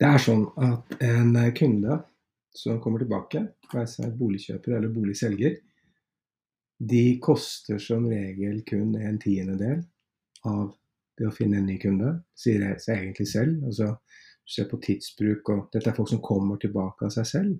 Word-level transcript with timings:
Det 0.00 0.08
er 0.08 0.22
sånn 0.22 0.46
at 0.64 0.94
en 1.04 1.34
kunde 1.56 2.00
som 2.56 2.80
kommer 2.82 3.02
tilbake, 3.02 3.44
være 3.70 3.86
seg 3.88 4.14
boligkjøper 4.18 4.76
eller 4.78 4.92
boligselger, 4.94 5.58
de 6.80 7.04
koster 7.22 7.78
som 7.82 8.06
regel 8.08 8.62
kun 8.66 8.94
en 8.96 9.18
tiendedel 9.20 9.82
av 10.48 10.70
det 11.20 11.28
å 11.28 11.34
finne 11.34 11.60
en 11.60 11.68
ny 11.68 11.76
kunde, 11.80 12.14
sier 12.32 12.64
jeg 12.64 12.80
seg 12.80 13.02
egentlig 13.02 13.28
selv. 13.28 13.66
Altså, 13.68 13.92
se 14.48 14.64
på 14.66 14.80
tidsbruk, 14.82 15.50
og 15.52 15.66
dette 15.74 15.92
er 15.92 15.96
folk 15.96 16.08
som 16.10 16.22
kommer 16.24 16.58
tilbake 16.60 17.06
av 17.06 17.12
seg 17.14 17.28
selv. 17.28 17.58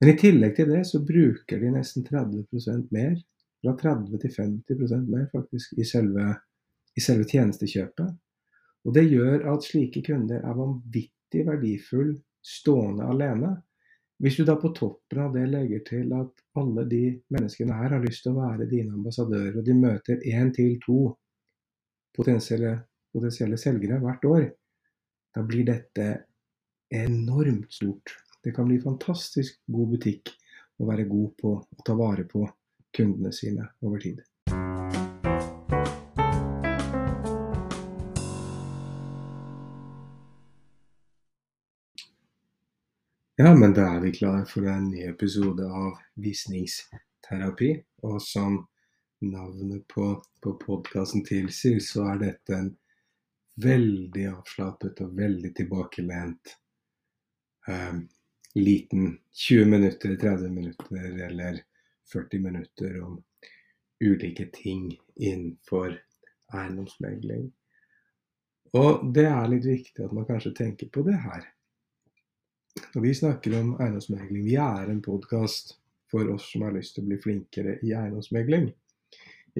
Men 0.00 0.12
i 0.12 0.18
tillegg 0.20 0.54
til 0.56 0.70
det 0.70 0.84
så 0.88 1.00
bruker 1.04 1.60
de 1.60 1.72
nesten 1.74 2.06
30% 2.06 2.94
mer, 2.94 3.18
fra 3.64 3.74
30 3.80 4.20
til 4.22 4.32
50% 4.36 5.10
mer 5.10 5.26
faktisk, 5.32 5.74
i 5.80 5.86
selve, 5.88 6.30
i 6.94 7.02
selve 7.02 7.26
tjenestekjøpet. 7.30 8.14
Og 8.84 8.94
det 8.96 9.06
gjør 9.08 9.46
at 9.54 9.64
slike 9.64 10.02
kunder 10.04 10.42
er 10.44 10.56
vanvittig 10.58 11.44
verdifull 11.46 12.12
stående 12.44 13.06
alene. 13.08 13.54
Hvis 14.22 14.36
du 14.38 14.44
da 14.46 14.54
på 14.60 14.70
toppen 14.76 15.22
av 15.24 15.32
det 15.34 15.46
legger 15.50 15.80
til 15.88 16.12
at 16.16 16.44
alle 16.60 16.84
de 16.88 17.04
menneskene 17.34 17.76
her 17.76 17.96
har 17.96 18.04
lyst 18.04 18.24
til 18.24 18.34
å 18.34 18.42
være 18.44 18.68
dine 18.70 18.94
ambassadører, 18.94 19.56
og 19.58 19.64
de 19.66 19.76
møter 19.78 20.20
én 20.30 20.52
til 20.54 20.76
to 20.84 20.98
potensielle, 22.14 22.76
potensielle 23.12 23.58
selgere 23.60 23.98
hvert 24.04 24.28
år, 24.28 24.46
da 25.34 25.42
blir 25.42 25.66
dette 25.66 26.06
enormt 26.94 27.72
stort. 27.74 28.14
Det 28.44 28.52
kan 28.54 28.68
bli 28.68 28.78
fantastisk 28.82 29.58
god 29.72 29.96
butikk 29.96 30.30
å 30.78 30.86
være 30.90 31.08
god 31.10 31.34
på 31.40 31.56
å 31.58 31.86
ta 31.86 31.96
vare 31.98 32.26
på 32.28 32.44
kundene 32.94 33.32
sine 33.34 33.66
over 33.82 33.98
tid. 34.02 34.20
Ja, 43.36 43.54
men 43.54 43.72
da 43.74 43.88
er 43.96 44.00
vi 44.00 44.12
klare 44.14 44.44
for 44.46 44.62
en 44.70 44.92
ny 44.92 45.08
episode 45.08 45.64
av 45.66 45.96
Visningsterapi. 46.22 47.70
Og 48.06 48.20
som 48.22 48.60
navnet 49.26 49.88
på, 49.90 50.04
på 50.38 50.52
podkasten 50.60 51.24
tilsier, 51.26 51.80
så 51.82 52.04
er 52.12 52.20
dette 52.20 52.54
en 52.54 52.68
veldig 53.64 54.28
avslappet 54.36 55.02
og 55.02 55.16
veldig 55.18 55.50
tilbakelent 55.58 56.52
eh, 57.66 57.96
liten 58.54 59.16
20 59.32 59.66
minutter, 59.72 60.14
30 60.22 60.54
minutter 60.54 61.18
eller 61.26 61.58
40 62.12 62.44
minutter 62.44 63.00
om 63.02 63.18
ulike 63.98 64.46
ting 64.54 64.92
innenfor 65.16 65.98
eiendomsmegling. 66.54 67.50
Og 68.78 69.10
det 69.18 69.26
er 69.26 69.50
litt 69.50 69.66
viktig 69.66 70.06
at 70.06 70.14
man 70.14 70.30
kanskje 70.30 70.54
tenker 70.62 70.94
på 70.94 71.02
det 71.10 71.18
her. 71.26 71.50
Når 72.74 73.02
vi 73.02 73.14
snakker 73.14 73.54
om 73.60 73.74
eiendomsmegling, 73.78 74.44
vi 74.46 74.54
er 74.58 74.88
en 74.90 75.02
podkast 75.02 75.76
for 76.10 76.30
oss 76.30 76.48
som 76.52 76.64
har 76.66 76.74
lyst 76.74 76.96
til 76.96 77.04
å 77.04 77.10
bli 77.10 77.18
flinkere 77.22 77.76
i 77.86 77.92
eiendomsmegling. 77.94 78.66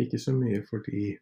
Ikke 0.02 0.18
så 0.18 0.34
mye 0.34 0.64
for 0.66 0.82
de 0.86 1.12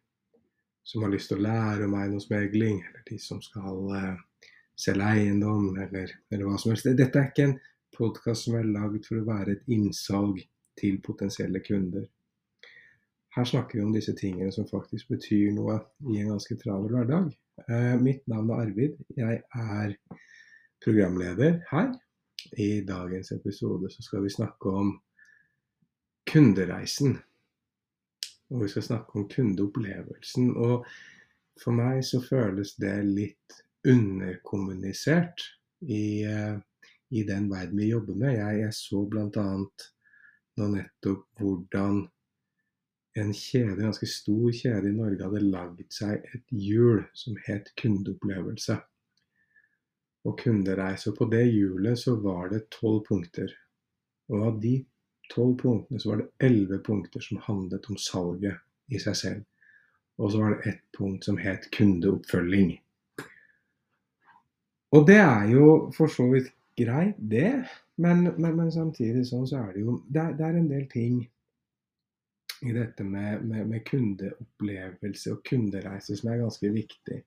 som 0.89 1.05
har 1.05 1.13
lyst 1.13 1.29
til 1.29 1.37
å 1.39 1.45
lære 1.45 1.85
om 1.85 1.93
eiendomsmegling, 1.99 2.79
eller 2.87 3.05
de 3.09 3.19
som 3.21 3.41
skal 3.45 3.93
uh, 3.93 4.49
selge 4.85 5.11
eiendom, 5.19 5.69
eller, 5.85 6.15
eller, 6.31 6.43
hva 6.47 6.57
som 6.57 6.73
helst. 6.73 6.89
Dette 6.97 7.21
er 7.21 7.29
ikke 7.29 7.47
en 7.51 7.55
podkast 7.93 8.47
som 8.47 8.57
er 8.57 8.73
lagd 8.73 9.05
for 9.05 9.21
å 9.21 9.27
være 9.29 9.55
et 9.55 9.71
innsalg 9.77 10.41
til 10.81 10.97
potensielle 11.05 11.61
kunder. 11.65 12.09
Her 13.37 13.49
snakker 13.49 13.79
vi 13.79 13.85
om 13.85 13.93
disse 13.93 14.17
tingene 14.17 14.49
som 14.53 14.69
faktisk 14.69 15.13
betyr 15.13 15.53
noe 15.53 15.77
i 16.09 16.19
en 16.23 16.33
ganske 16.33 16.57
travel 16.61 16.89
hverdag. 16.97 17.29
Uh, 17.69 17.95
mitt 18.01 18.25
navn 18.29 18.49
er 18.49 18.65
Arvid. 18.65 18.97
Jeg 19.13 19.43
er 19.45 19.97
programleder 20.83 21.61
her. 21.71 21.93
I 22.57 22.81
dagens 22.85 23.31
episode 23.31 23.91
så 23.91 24.03
skal 24.03 24.23
vi 24.23 24.29
snakke 24.29 24.69
om 24.69 24.93
kundereisen. 26.31 27.17
Og 28.49 28.63
vi 28.63 28.67
skal 28.67 28.83
snakke 28.83 29.19
om 29.19 29.27
kundeopplevelsen. 29.29 30.55
Og 30.57 30.85
for 31.63 31.75
meg 31.77 32.03
så 32.05 32.21
føles 32.23 32.75
det 32.81 32.95
litt 33.07 33.59
underkommunisert 33.87 35.43
i, 35.81 36.25
uh, 36.27 36.59
i 37.11 37.23
den 37.27 37.49
verden 37.51 37.79
vi 37.79 37.91
jobber 37.91 38.15
med. 38.15 38.37
Jeg, 38.37 38.61
jeg 38.65 38.77
så 38.77 39.03
bl.a. 39.09 39.47
nå 40.59 40.69
nettopp 40.75 41.25
hvordan 41.39 42.03
en 43.19 43.33
kjede, 43.37 43.77
en 43.77 43.91
ganske 43.91 44.09
stor 44.09 44.49
kjede 44.57 44.89
i 44.89 44.95
Norge 44.95 45.21
hadde 45.21 45.43
lagd 45.45 45.85
seg 45.93 46.23
et 46.33 46.55
hjul 46.57 47.03
som 47.17 47.37
het 47.45 47.69
kundeopplevelse 47.77 48.79
og 50.23 50.37
kundereise. 50.39 51.11
Og 51.11 51.17
på 51.17 51.27
det 51.31 51.45
hjulet 51.49 51.99
så 51.99 52.15
var 52.21 52.49
det 52.53 52.65
tolv 52.73 53.03
punkter. 53.07 53.51
Og 54.31 54.45
av 54.47 54.59
de 54.63 54.77
tolv 55.31 55.57
punktene 55.59 55.99
så 55.99 56.13
var 56.13 56.21
det 56.21 56.47
elleve 56.47 56.79
punkter 56.83 57.23
som 57.23 57.41
handlet 57.47 57.89
om 57.91 57.99
salget 57.99 58.61
i 58.93 59.01
seg 59.01 59.19
selv. 59.19 59.43
Og 60.21 60.31
så 60.31 60.41
var 60.41 60.53
det 60.53 60.69
ett 60.69 60.83
punkt 60.97 61.25
som 61.25 61.39
het 61.41 61.69
kundeoppfølging. 61.73 62.75
Og 64.93 65.07
det 65.07 65.17
er 65.17 65.47
jo 65.49 65.69
for 65.95 66.11
så 66.11 66.27
vidt 66.29 66.51
greit, 66.77 67.17
det. 67.17 67.63
Men, 67.95 68.27
men, 68.37 68.55
men 68.57 68.71
samtidig 68.73 69.25
sånn 69.29 69.47
så 69.49 69.63
er 69.63 69.73
det 69.73 69.85
jo 69.85 69.99
det 70.09 70.25
det 70.37 70.45
er 70.45 70.57
en 70.57 70.69
del 70.69 70.85
ting 70.89 71.21
i 72.63 72.73
dette 72.73 73.03
med, 73.03 73.43
med, 73.45 73.67
med 73.69 73.83
kundeopplevelse 73.85 75.33
og 75.33 75.41
kundereise 75.45 76.15
som 76.17 76.31
er 76.31 76.43
ganske 76.45 76.69
viktig. 76.73 77.19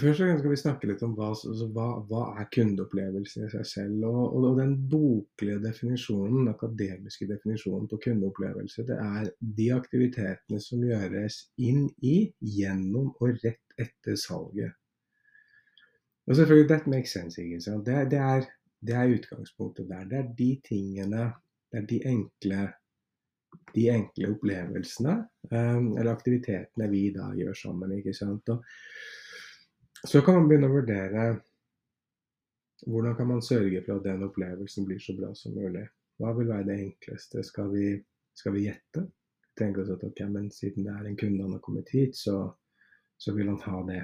Først 0.00 0.22
skal 0.22 0.48
vi 0.48 0.56
snakke 0.56 0.88
litt 0.88 1.02
om 1.04 1.12
hva, 1.18 1.32
altså, 1.34 1.66
hva, 1.74 1.86
hva 2.08 2.22
er 2.40 2.46
kundeopplevelse 2.54 3.42
i 3.44 3.50
seg 3.52 3.66
selv. 3.68 4.06
Og, 4.08 4.20
og, 4.22 4.46
og, 4.48 4.54
den 4.60 4.72
boklige 4.88 5.58
definisjonen, 5.60 6.38
den 6.38 6.52
akademiske 6.54 7.28
definisjonen 7.28 7.90
på 7.90 7.98
kundeopplevelse, 8.06 8.86
det 8.88 8.96
er 8.96 9.28
de 9.58 9.68
aktivitetene 9.74 10.60
som 10.64 10.84
gjøres 10.86 11.42
inn 11.60 11.84
i, 12.00 12.16
gjennom 12.40 13.12
og 13.18 13.42
rett 13.44 13.76
etter 13.84 14.16
salget. 14.16 14.72
Og 16.24 16.38
selvfølgelig, 16.38 16.68
that 16.70 16.88
makes 16.88 17.12
sense. 17.12 17.36
ikke 17.42 17.60
sant? 17.60 17.84
Det, 17.86 18.10
det, 18.14 18.20
er, 18.20 18.48
det 18.80 18.96
er 18.96 19.16
utgangspunktet 19.18 19.90
der. 19.90 20.06
Det 20.08 20.20
er 20.22 20.30
de 20.38 20.52
tingene, 20.68 21.32
det 21.68 21.82
er 21.82 21.90
de 21.90 22.04
enkle 22.14 22.68
de 23.74 23.82
enkle 23.92 24.30
opplevelsene 24.32 25.14
um, 25.50 25.90
eller 25.98 26.14
aktivitetene 26.14 26.86
vi 26.88 27.10
da 27.12 27.26
gjør 27.36 27.58
sammen. 27.58 27.92
ikke 27.98 28.14
sant? 28.16 28.48
Og 28.48 28.64
så 30.08 30.20
kan 30.20 30.34
man 30.34 30.48
begynne 30.50 30.68
å 30.70 30.76
vurdere 30.76 31.24
hvordan 32.86 33.16
kan 33.16 33.28
man 33.30 33.42
sørge 33.42 33.82
for 33.84 34.00
at 34.00 34.06
den 34.06 34.24
opplevelsen 34.26 34.86
blir 34.88 34.98
så 35.02 35.14
bra 35.14 35.30
som 35.38 35.54
mulig. 35.54 35.84
Hva 36.18 36.32
vil 36.34 36.50
være 36.50 36.66
det 36.66 36.78
enkleste? 36.82 37.44
Skal 37.46 37.70
vi, 37.70 37.92
skal 38.34 38.56
vi 38.56 38.66
gjette? 38.66 39.04
Tenke 39.58 39.82
oss 39.82 39.92
at 39.94 40.02
ok, 40.06 40.24
men 40.32 40.50
siden 40.50 40.88
det 40.88 40.94
er 40.94 41.06
en 41.06 41.18
kunde 41.20 41.44
han 41.44 41.54
har 41.54 41.62
kommet 41.62 41.92
hit, 41.94 42.16
så, 42.18 42.48
så 43.18 43.34
vil 43.36 43.52
han 43.52 43.60
ha 43.62 43.82
det. 43.86 44.00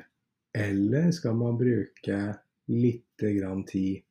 Eller 0.58 1.10
skal 1.14 1.34
man 1.38 1.58
bruke 1.58 2.20
litt 2.70 3.26
grann 3.40 3.64
tid 3.66 4.04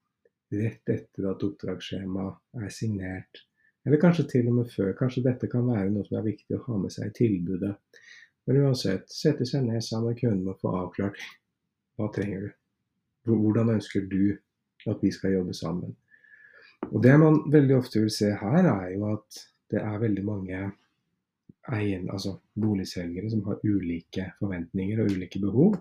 rett 0.58 0.90
etter 0.92 1.30
at 1.32 1.44
oppdragsskjemaet 1.48 2.64
er 2.64 2.74
signert? 2.74 3.44
Eller 3.88 4.02
kanskje 4.02 4.28
til 4.28 4.52
og 4.52 4.60
med 4.60 4.72
før. 4.74 4.92
Kanskje 5.00 5.24
dette 5.30 5.48
kan 5.52 5.68
være 5.70 5.92
noe 5.94 6.04
som 6.08 6.20
er 6.20 6.28
viktig 6.28 6.58
å 6.58 6.64
ha 6.68 6.80
med 6.82 6.92
seg 6.92 7.08
i 7.08 7.18
tilbudet. 7.22 7.76
Men 8.48 8.64
uansett, 8.66 9.08
sette 9.12 9.48
seg 9.48 9.64
ned 9.64 9.84
sammen 9.84 10.12
med 10.12 10.20
kunden 10.20 10.52
og 10.52 10.60
få 10.60 10.74
avklart 10.84 11.20
hva 11.98 12.10
trenger 12.14 12.46
du? 12.46 12.50
Hvordan 13.28 13.74
ønsker 13.76 14.06
du 14.08 14.38
at 14.88 15.02
vi 15.04 15.12
skal 15.12 15.36
jobbe 15.36 15.54
sammen? 15.58 15.96
Og 16.94 17.02
Det 17.04 17.16
man 17.20 17.42
veldig 17.52 17.76
ofte 17.76 18.00
vil 18.04 18.14
se 18.14 18.32
her, 18.32 18.68
er 18.70 18.92
jo 18.94 19.10
at 19.16 19.40
det 19.72 19.82
er 19.82 20.00
veldig 20.00 20.26
mange 20.26 20.60
egen, 21.68 22.10
altså 22.10 22.38
boligselgere 22.56 23.30
som 23.32 23.44
har 23.50 23.60
ulike 23.66 24.30
forventninger 24.40 25.02
og 25.02 25.12
ulike 25.12 25.42
behov. 25.44 25.76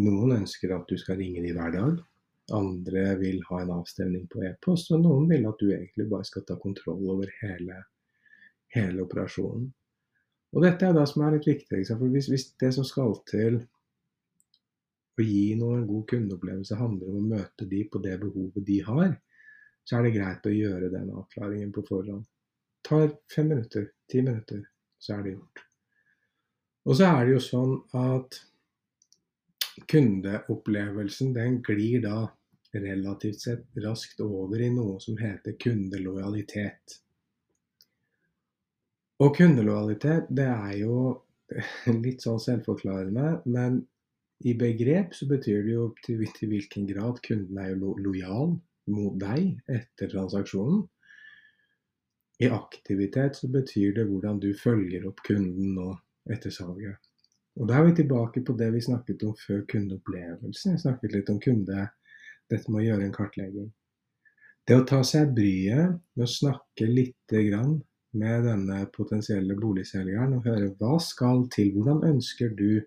Noen 0.00 0.40
ønsker 0.40 0.74
at 0.74 0.88
du 0.90 0.96
skal 0.98 1.20
ringe 1.20 1.42
dem 1.44 1.58
hver 1.58 1.74
dag. 1.74 2.00
Andre 2.54 3.04
vil 3.20 3.42
ha 3.50 3.60
en 3.62 3.74
avstemning 3.76 4.26
på 4.30 4.42
e-post. 4.46 4.90
Og 4.94 5.02
noen 5.04 5.28
vil 5.30 5.46
at 5.46 5.60
du 5.60 5.70
egentlig 5.70 6.08
bare 6.10 6.26
skal 6.26 6.46
ta 6.46 6.56
kontroll 6.58 7.04
over 7.14 7.30
hele, 7.42 7.82
hele 8.74 9.04
operasjonen. 9.04 9.68
Og 10.50 10.64
dette 10.66 10.86
er 10.86 10.96
det 10.96 11.06
som 11.06 11.22
er 11.22 11.36
litt 11.36 11.46
viktig. 11.46 11.84
For 11.92 12.10
hvis, 12.10 12.30
hvis 12.30 12.48
det 12.58 12.72
som 12.74 12.86
skal 12.86 13.14
til 13.30 13.60
å 15.20 15.26
gi 15.26 15.54
noen 15.60 15.82
en 15.82 15.88
god 15.88 16.06
kundeopplevelse 16.12 16.78
handler 16.80 17.12
om 17.12 17.20
å 17.20 17.30
møte 17.36 17.68
de 17.70 17.84
på 17.92 18.02
det 18.04 18.16
behovet 18.22 18.66
de 18.66 18.78
har, 18.86 19.14
så 19.84 19.98
er 19.98 20.06
det 20.06 20.14
greit 20.16 20.46
å 20.46 20.54
gjøre 20.54 20.92
den 20.92 21.10
avklaringen 21.16 21.72
på 21.74 21.84
forhånd. 21.88 22.26
Tar 22.86 23.10
fem 23.34 23.50
minutter, 23.52 23.90
ti 24.08 24.22
minutter, 24.24 24.62
så 25.00 25.16
er 25.16 25.24
det 25.24 25.34
gjort. 25.34 25.64
Og 26.88 26.96
så 26.96 27.10
er 27.10 27.26
det 27.26 27.34
jo 27.34 27.42
sånn 27.44 27.74
at 28.00 28.40
kundeopplevelsen 29.90 31.34
den 31.36 31.60
glir 31.64 32.02
da 32.04 32.24
relativt 32.72 33.44
sett 33.44 33.80
raskt 33.84 34.20
over 34.24 34.60
i 34.62 34.70
noe 34.72 34.98
som 35.02 35.18
heter 35.18 35.56
kundelojalitet. 35.60 37.00
Og 39.20 39.34
kundelojalitet, 39.36 40.30
det 40.32 40.48
er 40.48 40.76
jo 40.80 40.98
litt 42.04 42.24
sånn 42.24 42.40
selvforklarende, 42.40 43.40
men 43.50 43.82
i 44.40 44.54
begrep 44.56 45.14
så 45.14 45.28
betyr 45.28 45.62
det 45.66 45.74
jo 45.74 45.86
til, 46.04 46.24
til 46.36 46.52
hvilken 46.52 46.86
grad 46.88 47.20
kunden 47.26 47.58
er 47.60 47.76
lo 47.76 47.92
lojal 48.00 48.56
mot 48.90 49.18
deg 49.20 49.60
etter 49.68 50.10
transaksjonen. 50.12 50.86
I 52.40 52.48
aktivitet 52.48 53.36
så 53.36 53.50
betyr 53.52 53.98
det 53.98 54.06
hvordan 54.08 54.40
du 54.40 54.48
følger 54.56 55.04
opp 55.10 55.20
kunden 55.26 55.74
nå 55.76 55.90
etter 56.32 56.52
salget. 56.54 56.96
Og 57.60 57.68
da 57.68 57.80
er 57.80 57.90
vi 57.90 57.98
tilbake 57.98 58.40
på 58.46 58.54
det 58.56 58.70
vi 58.72 58.80
snakket 58.80 59.26
om 59.26 59.34
før 59.36 59.60
kundeopplevelsen. 59.68 60.72
Jeg 60.72 60.82
snakket 60.84 61.16
litt 61.16 61.32
om 61.32 61.40
kunde, 61.42 61.88
dette 62.48 62.72
med 62.72 62.80
å 62.80 62.86
gjøre 62.86 63.06
en 63.08 63.16
kartlegging. 63.16 63.68
Det 64.64 64.78
å 64.78 64.86
ta 64.88 65.02
seg 65.04 65.34
bryet 65.36 65.98
med 66.16 66.24
å 66.24 66.30
snakke 66.30 66.88
lite 66.88 67.42
grann 67.48 67.80
med 68.16 68.46
denne 68.46 68.84
potensielle 68.94 69.56
boligselgeren 69.58 70.38
og 70.38 70.48
høre 70.48 70.70
hva 70.80 70.96
skal 71.02 71.44
til, 71.52 71.74
hvordan 71.74 72.06
ønsker 72.06 72.54
du 72.56 72.80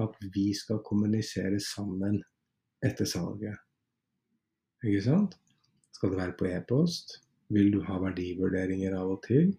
at 0.00 0.16
vi 0.34 0.48
skal 0.56 0.82
kommunisere 0.86 1.60
sammen 1.62 2.20
etter 2.84 3.08
salget. 3.08 3.56
Ikke 4.84 5.02
sant? 5.04 5.38
Skal 5.94 6.12
det 6.12 6.20
være 6.20 6.36
på 6.38 6.48
e-post? 6.50 7.20
Vil 7.54 7.70
du 7.72 7.80
ha 7.86 8.00
verdivurderinger 8.02 8.96
av 8.98 9.14
og 9.14 9.22
til? 9.26 9.52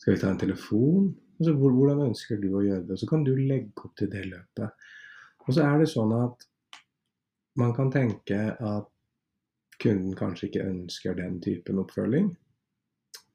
Skal 0.00 0.14
vi 0.14 0.22
ta 0.22 0.30
en 0.30 0.40
telefon? 0.40 1.12
Altså, 1.38 1.54
hvordan 1.58 2.04
ønsker 2.06 2.38
du 2.40 2.50
å 2.54 2.62
gjøre 2.64 2.86
det? 2.88 2.98
Så 3.00 3.08
kan 3.10 3.24
du 3.26 3.34
legge 3.36 3.72
opp 3.82 3.96
til 3.98 4.10
det 4.12 4.24
løpet. 4.30 4.86
Og 5.44 5.56
så 5.56 5.66
er 5.66 5.82
det 5.82 5.90
sånn 5.90 6.14
at 6.16 6.46
man 7.60 7.74
kan 7.76 7.90
tenke 7.92 8.38
at 8.54 8.90
kunden 9.82 10.14
kanskje 10.16 10.48
ikke 10.48 10.68
ønsker 10.70 11.18
den 11.18 11.40
typen 11.42 11.80
oppfølging, 11.82 12.30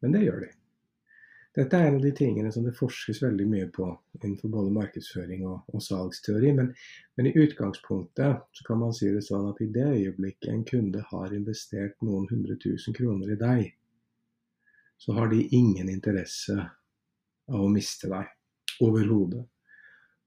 men 0.02 0.16
det 0.16 0.24
gjør 0.24 0.45
de. 0.45 0.50
Dette 1.57 1.78
er 1.78 1.88
en 1.88 1.96
av 1.98 2.04
de 2.06 2.12
tingene 2.13 2.51
som 2.54 2.66
det 2.66 2.75
forskes 2.78 3.24
veldig 3.24 3.46
mye 3.50 3.68
på 3.74 3.88
innenfor 4.19 4.51
både 4.54 4.74
markedsføring 4.75 5.48
og, 5.50 5.63
og 5.74 5.81
salgsteori. 5.81 6.51
Men, 6.60 6.69
men, 7.18 7.30
i 7.30 7.34
utgangspunktet 7.42 8.44
så 8.54 8.68
kan 8.68 8.81
man 8.84 8.94
si 8.94 9.10
det 9.10 9.24
sånn 9.25 9.48
at 9.50 9.62
i 9.66 9.69
det 9.74 9.88
øyeblikket 9.88 10.51
en 10.54 10.66
kunde 10.69 11.01
har 11.10 11.34
investert 11.34 11.98
noen 12.06 12.30
hundre 12.30 12.60
tusen 12.62 12.94
kroner 12.94 13.34
i 13.34 13.40
deg, 13.40 13.72
så 15.00 15.16
har 15.18 15.31
de 15.31 15.48
ingen 15.56 15.90
interesse 15.90 16.57
av 17.50 17.66
å 17.66 17.72
miste 17.74 18.12
deg. 18.12 18.30
Overhodet. 18.86 19.42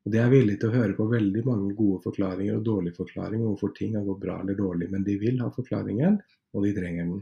Og 0.03 0.13
De 0.13 0.19
er 0.19 0.33
villige 0.33 0.61
til 0.61 0.73
å 0.73 0.77
høre 0.81 0.97
på 0.99 1.07
veldig 1.09 1.43
mange 1.47 1.75
gode 1.79 2.03
forklaringer 2.05 2.59
og 2.59 2.65
dårlige 2.67 2.99
forklaringer 2.99 3.47
hvorfor 3.47 3.71
ting 3.77 3.95
har 3.95 4.05
gått 4.09 4.25
bra 4.25 4.41
eller 4.43 4.59
dårlig, 4.59 4.91
men 4.91 5.07
de 5.07 5.15
vil 5.21 5.39
ha 5.41 5.53
forklaringen, 5.55 6.19
og 6.53 6.67
de 6.67 6.73
trenger 6.75 7.07
den. 7.07 7.21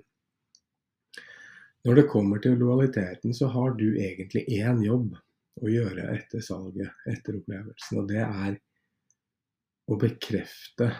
Når 1.84 1.96
det 1.96 2.08
kommer 2.12 2.40
til 2.44 2.58
lojaliteten, 2.60 3.34
så 3.34 3.48
har 3.54 3.76
du 3.78 3.86
egentlig 3.96 4.44
én 4.52 4.82
jobb 4.84 5.14
å 5.60 5.70
gjøre 5.70 6.10
etter 6.14 6.42
salget, 6.44 6.92
etter 7.08 7.38
opplevelsen. 7.38 8.02
Og 8.02 8.10
det 8.10 8.20
er 8.24 8.58
å 9.90 9.96
bekrefte 10.00 10.90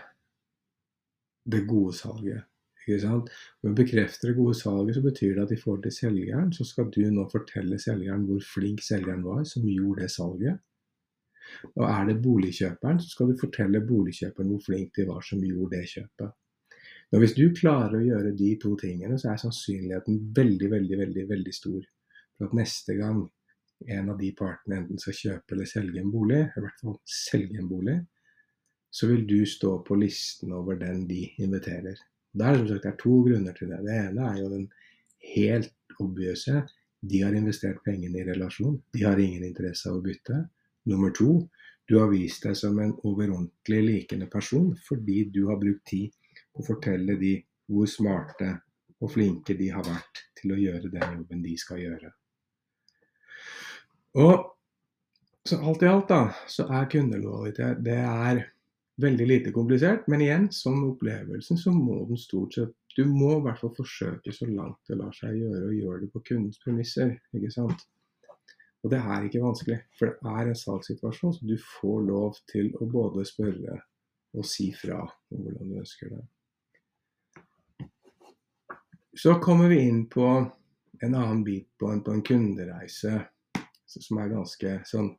det 1.51 1.61
gode 1.69 1.93
salget. 1.99 2.47
Ikke 2.81 2.97
sant? 3.03 3.29
Når 3.61 3.75
du 3.75 3.83
bekrefter 3.83 4.31
det 4.31 4.39
gode 4.39 4.57
salget, 4.57 4.97
så 4.97 5.05
betyr 5.05 5.37
det 5.37 5.45
at 5.45 5.55
i 5.55 5.61
forhold 5.61 5.85
til 5.85 5.97
selgeren, 5.99 6.51
så 6.57 6.65
skal 6.65 6.89
du 6.95 7.03
nå 7.13 7.27
fortelle 7.33 7.79
selgeren 7.83 8.25
hvor 8.29 8.41
flink 8.55 8.83
selgeren 8.85 9.25
var 9.27 9.45
som 9.49 9.69
gjorde 9.69 10.07
det 10.07 10.11
salget. 10.17 10.67
Og 11.77 11.85
er 11.85 12.09
det 12.09 12.21
boligkjøperen, 12.25 13.01
så 13.03 13.13
skal 13.13 13.31
du 13.31 13.41
fortelle 13.41 13.83
boligkjøperen 13.85 14.53
hvor 14.55 14.65
flink 14.65 14.95
de 14.97 15.07
var 15.09 15.25
som 15.27 15.45
gjorde 15.45 15.77
det 15.77 15.89
kjøpet. 15.93 16.37
Men 17.11 17.23
hvis 17.25 17.35
du 17.35 17.49
klarer 17.57 17.99
å 17.99 18.07
gjøre 18.07 18.37
de 18.39 18.53
to 18.63 18.77
tingene, 18.79 19.19
så 19.19 19.33
er 19.33 19.41
sannsynligheten 19.43 20.21
veldig, 20.37 20.69
veldig, 20.71 20.99
veldig, 21.05 21.25
veldig 21.31 21.55
stor 21.55 21.81
for 22.37 22.47
at 22.47 22.57
neste 22.57 22.95
gang 22.99 23.25
en 23.91 24.13
av 24.13 24.19
de 24.21 24.31
partene 24.37 24.79
enten 24.81 25.01
skal 25.01 25.17
kjøpe 25.17 25.57
eller 25.57 25.69
selge 25.69 26.03
en 26.03 26.13
bolig, 26.13 26.41
i 26.45 26.63
hvert 26.63 26.83
fall 26.85 26.99
selge 27.09 27.59
en 27.59 27.69
bolig, 27.71 27.97
så 28.91 29.09
vil 29.11 29.25
du 29.27 29.39
stå 29.47 29.73
på 29.87 29.97
listen 29.99 30.53
over 30.55 30.79
den 30.79 31.07
de 31.09 31.25
inviterer. 31.43 31.99
Det 32.31 32.47
er, 32.47 32.61
sagt, 32.67 32.85
det 32.85 32.93
er 32.93 32.99
to 33.01 33.17
grunner 33.27 33.57
til 33.57 33.71
det. 33.73 33.81
Det 33.87 33.97
ene 33.97 34.29
er 34.29 34.39
jo 34.39 34.51
den 34.53 34.67
helt 35.35 35.97
obviøse. 36.03 36.63
De 37.11 37.23
har 37.25 37.35
investert 37.35 37.81
pengene 37.87 38.21
i 38.21 38.27
relasjon. 38.27 38.77
De 38.95 39.05
har 39.07 39.19
ingen 39.19 39.47
interesse 39.47 39.91
av 39.91 39.99
å 39.99 40.05
bytte. 40.05 40.45
Nummer 40.91 41.15
to, 41.17 41.41
du 41.91 41.97
har 41.99 42.11
vist 42.13 42.45
deg 42.47 42.55
som 42.59 42.79
en 42.83 42.95
overordentlig 43.03 43.81
likende 43.87 44.29
person 44.31 44.71
fordi 44.87 45.25
du 45.35 45.47
har 45.49 45.59
brukt 45.61 45.83
tid 45.91 46.15
og 46.59 46.67
fortelle 46.67 47.17
de 47.21 47.35
hvor 47.71 47.89
smarte 47.91 48.55
og 49.01 49.13
flinke 49.15 49.55
de 49.57 49.71
har 49.73 49.85
vært 49.87 50.25
til 50.41 50.55
å 50.55 50.61
gjøre 50.61 50.93
den 50.93 51.19
jobben 51.19 51.45
de 51.45 51.57
skal 51.59 51.81
gjøre. 51.81 52.11
Og 54.21 54.49
så 55.47 55.57
alt 55.57 55.83
i 55.83 55.89
alt, 55.89 56.11
da, 56.11 56.23
så 56.51 56.67
er 56.69 56.89
kundelojalitet 56.91 57.81
det 57.87 58.01
er 58.03 58.43
veldig 59.01 59.27
lite 59.27 59.53
komplisert. 59.55 60.09
Men 60.11 60.25
igjen, 60.25 60.51
som 60.53 60.83
opplevelsen, 60.91 61.59
så 61.59 61.73
må 61.75 62.03
den 62.09 62.21
stort 62.21 62.59
sett 62.59 62.77
Du 62.99 63.05
må 63.07 63.37
i 63.37 63.43
hvert 63.45 63.61
fall 63.61 63.71
forsøke 63.77 64.33
så 64.35 64.49
langt 64.51 64.89
det 64.91 64.97
lar 64.99 65.13
seg 65.15 65.37
gjøre, 65.39 65.69
og 65.69 65.77
gjøre 65.79 66.01
det 66.03 66.09
på 66.11 66.23
kundens 66.27 66.59
premisser. 66.59 67.13
ikke 67.39 67.53
sant? 67.55 67.85
Og 68.83 68.91
det 68.91 68.99
er 68.99 69.29
ikke 69.29 69.45
vanskelig, 69.45 69.77
for 69.99 70.17
det 70.19 70.33
er 70.41 70.51
en 70.51 70.59
salgssituasjon 70.59 71.37
som 71.37 71.47
du 71.47 71.55
får 71.79 72.03
lov 72.09 72.41
til 72.51 72.73
å 72.81 72.89
både 72.91 73.25
spørre 73.29 73.79
og 74.35 74.47
si 74.47 74.71
fra 74.75 75.05
om 75.05 75.45
hvordan 75.45 75.71
du 75.71 75.79
ønsker 75.85 76.11
det. 76.11 76.21
Så 79.17 79.35
kommer 79.43 79.69
vi 79.69 79.81
inn 79.89 80.05
på 80.07 80.27
en 81.03 81.15
annen 81.15 81.45
bit 81.45 81.69
på 81.79 81.91
en, 81.91 82.03
på 82.05 82.13
en 82.13 82.23
kundereise 82.23 83.25
som 83.87 84.21
er 84.23 84.31
ganske 84.31 84.75
sånn 84.87 85.11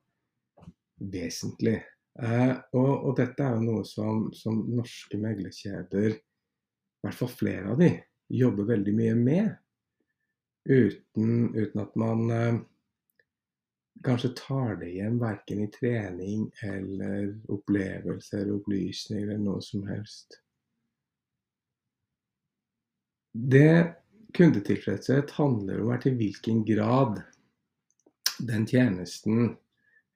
vesentlig. 1.12 1.82
Eh, 2.22 2.54
og, 2.76 2.92
og, 2.92 3.12
dette 3.18 3.44
er 3.44 3.58
jo 3.58 3.66
noe 3.66 3.86
som, 3.88 4.28
som 4.36 4.62
norske 4.72 5.20
meglerkjeder, 5.20 6.16
i 6.16 7.06
hvert 7.06 7.18
fall 7.18 7.32
flere 7.34 7.74
av 7.74 7.82
de, 7.82 7.92
jobber 8.32 8.70
veldig 8.76 8.94
mye 8.96 9.16
med. 9.18 9.50
Uten, 10.70 11.50
uten 11.58 11.82
at 11.82 11.96
man 12.00 12.28
eh, 12.36 12.60
kanskje 14.06 14.34
tar 14.38 14.78
det 14.82 14.92
igjen 14.92 15.18
verken 15.22 15.64
i 15.66 15.72
trening 15.74 16.46
eller 16.64 17.34
opplevelser, 17.52 18.52
opplysninger 18.54 19.32
eller 19.32 19.44
noe 19.48 19.66
som 19.66 19.88
helst. 19.90 20.40
Det 23.32 23.94
kundetilfredshet 24.34 25.32
handler 25.32 25.82
om, 25.82 25.92
er 25.92 26.02
til 26.04 26.18
hvilken 26.20 26.66
grad 26.68 27.22
den 28.40 28.66
tjenesten 28.68 29.54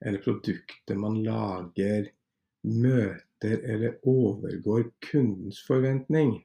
eller 0.04 0.20
produktet 0.20 0.98
man 1.00 1.22
lager, 1.24 2.10
møter 2.66 3.62
eller 3.64 3.96
overgår 4.04 4.90
kundens 5.08 5.62
forventning. 5.64 6.36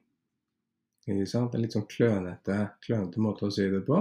Ikke 1.08 1.28
sant? 1.28 1.56
En 1.56 1.66
litt 1.66 1.76
sånn 1.76 1.90
klønete, 1.92 2.58
klønete 2.86 3.24
måte 3.24 3.50
å 3.50 3.54
si 3.54 3.68
det 3.72 3.82
på. 3.88 4.00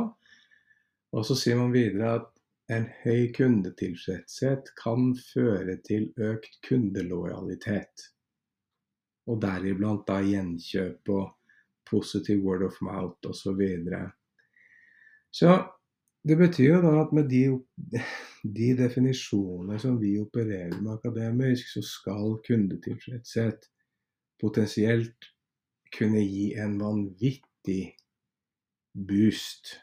Og 1.16 1.26
så 1.26 1.34
sier 1.34 1.58
man 1.58 1.74
videre 1.74 2.20
at 2.20 2.28
en 2.70 2.86
høy 3.02 3.32
kundetilfredshet 3.34 4.70
kan 4.78 5.10
føre 5.18 5.74
til 5.82 6.12
økt 6.22 6.60
kundelojalitet. 6.68 8.06
Og 9.26 9.40
deriblant 9.42 10.06
da 10.06 10.20
gjenkjøp 10.22 11.10
og 11.16 11.32
positiv 11.90 12.44
word 12.44 12.62
of 12.66 12.80
mouth 12.82 13.28
osv. 13.28 13.42
Så, 13.42 13.54
videre. 13.58 14.10
så 15.30 15.58
det 16.28 16.36
betyr 16.36 16.74
jo 16.74 16.80
da 16.84 16.94
at 17.00 17.12
med 17.16 17.28
de, 17.30 17.44
de 18.58 18.70
definisjoner 18.76 19.78
som 19.78 20.00
vi 20.00 20.18
opererer 20.20 20.80
med 20.82 20.98
akademisk, 20.98 21.72
så 21.72 21.82
skal 21.82 22.36
kundetilfredshet 22.46 23.70
potensielt 24.40 25.30
kunne 25.96 26.22
gi 26.24 26.52
en 26.60 26.78
vanvittig 26.80 27.94
boost 28.94 29.74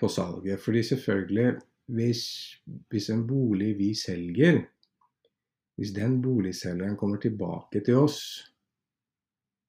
på 0.00 0.08
salget. 0.08 0.60
Fordi 0.60 0.82
selvfølgelig, 0.82 1.54
hvis, 1.86 2.22
hvis 2.90 3.10
en 3.10 3.26
bolig 3.26 3.74
vi 3.78 3.94
selger, 3.94 4.62
hvis 5.76 5.92
den 5.96 6.20
boligselgeren 6.22 6.96
kommer 6.96 7.20
tilbake 7.20 7.80
til 7.84 7.96
oss 8.04 8.20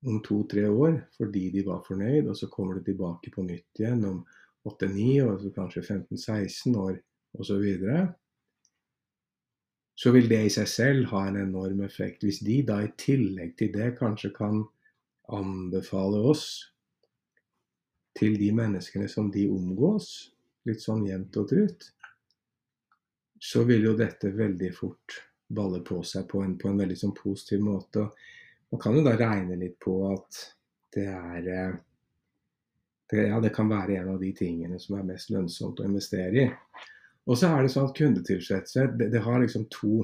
om 0.05 0.19
to-tre 0.25 0.67
år 0.69 0.99
fordi 1.15 1.49
de 1.53 1.63
var 1.65 1.83
fornøyd, 1.87 2.27
og 2.29 2.37
så 2.37 2.49
kommer 2.51 2.77
de 2.77 2.91
tilbake 2.91 3.31
på 3.33 3.45
nytt 3.45 3.81
igjen 3.81 4.03
om 4.09 4.21
åtte-ni 4.65 5.21
år, 5.21 5.39
så 5.41 5.51
kanskje 5.53 5.83
15-16 5.85 6.77
år 6.81 6.99
osv. 7.39 7.65
Så, 7.79 8.05
så 9.95 10.13
vil 10.15 10.29
det 10.29 10.41
i 10.45 10.53
seg 10.53 10.69
selv 10.69 11.09
ha 11.13 11.25
en 11.29 11.39
enorm 11.41 11.83
effekt. 11.85 12.25
Hvis 12.25 12.41
de 12.45 12.61
da 12.67 12.81
i 12.83 12.93
tillegg 12.99 13.55
til 13.59 13.73
det 13.75 13.93
kanskje 13.99 14.33
kan 14.35 14.63
anbefale 15.33 16.21
oss 16.31 16.47
til 18.15 18.37
de 18.39 18.51
menneskene 18.55 19.07
som 19.11 19.29
de 19.31 19.47
omgås, 19.51 20.31
litt 20.65 20.81
sånn 20.81 21.05
jevnt 21.05 21.37
og 21.37 21.49
trutt, 21.51 21.89
så 23.41 23.65
vil 23.67 23.89
jo 23.89 23.95
dette 23.97 24.31
veldig 24.33 24.71
fort 24.73 25.19
balle 25.55 25.81
på 25.85 25.99
seg 26.07 26.25
på 26.31 26.41
en, 26.41 26.55
på 26.57 26.71
en 26.71 26.79
veldig 26.79 26.97
sånn 26.97 27.13
positiv 27.17 27.61
måte. 27.61 28.07
Man 28.75 28.81
kan 28.81 28.95
jo 28.97 29.05
da 29.05 29.13
regne 29.15 29.55
litt 29.55 29.77
på 29.79 29.93
at 30.09 30.37
det 30.91 31.05
er 31.07 31.45
eh, 31.47 31.75
det, 33.07 33.21
ja, 33.29 33.37
det 33.39 33.53
kan 33.55 33.69
være 33.71 34.01
en 34.01 34.09
av 34.11 34.17
de 34.19 34.33
tingene 34.35 34.75
som 34.83 34.97
er 34.97 35.05
mest 35.07 35.29
lønnsomt 35.31 35.79
å 35.79 35.85
investere 35.87 36.41
i. 36.41 36.49
Og 37.23 37.37
så 37.39 37.53
er 37.53 37.61
det 37.63 37.69
sånn 37.71 37.85
at 37.87 37.93
kundetilfredshet 37.95 38.97
det, 38.99 39.07
det, 39.13 39.21
har 39.23 39.39
liksom 39.39 39.63
to 39.71 40.01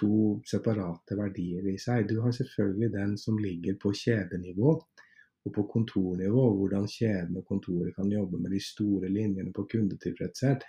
to 0.00 0.38
separate 0.48 1.18
verdier 1.18 1.66
i 1.68 1.74
seg. 1.76 2.06
Du 2.08 2.22
har 2.24 2.32
selvfølgelig 2.32 2.88
den 2.94 3.12
som 3.20 3.36
ligger 3.36 3.76
på 3.82 3.92
kjedenivå 3.92 4.72
og 4.72 5.52
på 5.52 5.64
kontornivå, 5.74 6.44
hvordan 6.56 6.88
kjeden 6.88 7.36
og 7.36 7.44
kontoret 7.50 7.92
kan 7.98 8.08
jobbe 8.14 8.40
med 8.40 8.54
de 8.56 8.62
store 8.64 9.10
linjene 9.12 9.52
på 9.52 9.66
kundetilfredshet. 9.74 10.64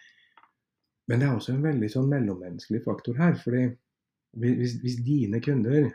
Men 1.08 1.24
det 1.24 1.30
er 1.30 1.40
også 1.40 1.56
en 1.56 1.64
veldig 1.64 1.92
sånn 1.96 2.12
mellommenneskelig 2.12 2.84
faktor 2.90 3.16
her. 3.24 3.40
fordi 3.40 3.70
hvis, 4.36 4.76
hvis 4.84 5.00
dine 5.08 5.40
kunder 5.40 5.88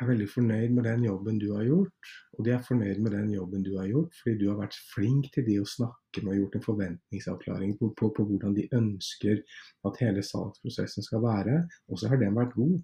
er 0.00 0.08
veldig 0.08 0.28
fornøyd 0.32 0.74
med 0.76 0.86
den 0.88 1.04
jobben 1.04 1.38
du 1.40 1.48
har 1.54 1.64
gjort, 1.66 2.12
og 2.36 2.46
de 2.46 2.52
er 2.54 2.62
fornøyd 2.66 3.00
med 3.04 3.14
den 3.16 3.32
jobben 3.34 3.64
du 3.66 3.72
har 3.78 3.88
gjort 3.90 4.16
fordi 4.20 4.36
du 4.40 4.46
har 4.50 4.60
vært 4.60 4.78
flink 4.94 5.30
til 5.34 5.46
de 5.48 5.58
å 5.60 5.68
snakke 5.68 6.24
med 6.24 6.32
og 6.34 6.40
gjort 6.40 6.56
en 6.56 6.66
forventningsavklaring 6.66 7.74
på, 7.80 7.90
på, 7.98 8.10
på 8.16 8.26
hvordan 8.28 8.56
de 8.56 8.68
ønsker 8.76 9.42
at 9.88 10.00
hele 10.04 10.24
salgsprosessen 10.26 11.06
skal 11.06 11.24
være, 11.24 11.62
og 11.88 12.00
så 12.00 12.10
har 12.12 12.20
den 12.22 12.38
vært 12.38 12.56
god. 12.56 12.78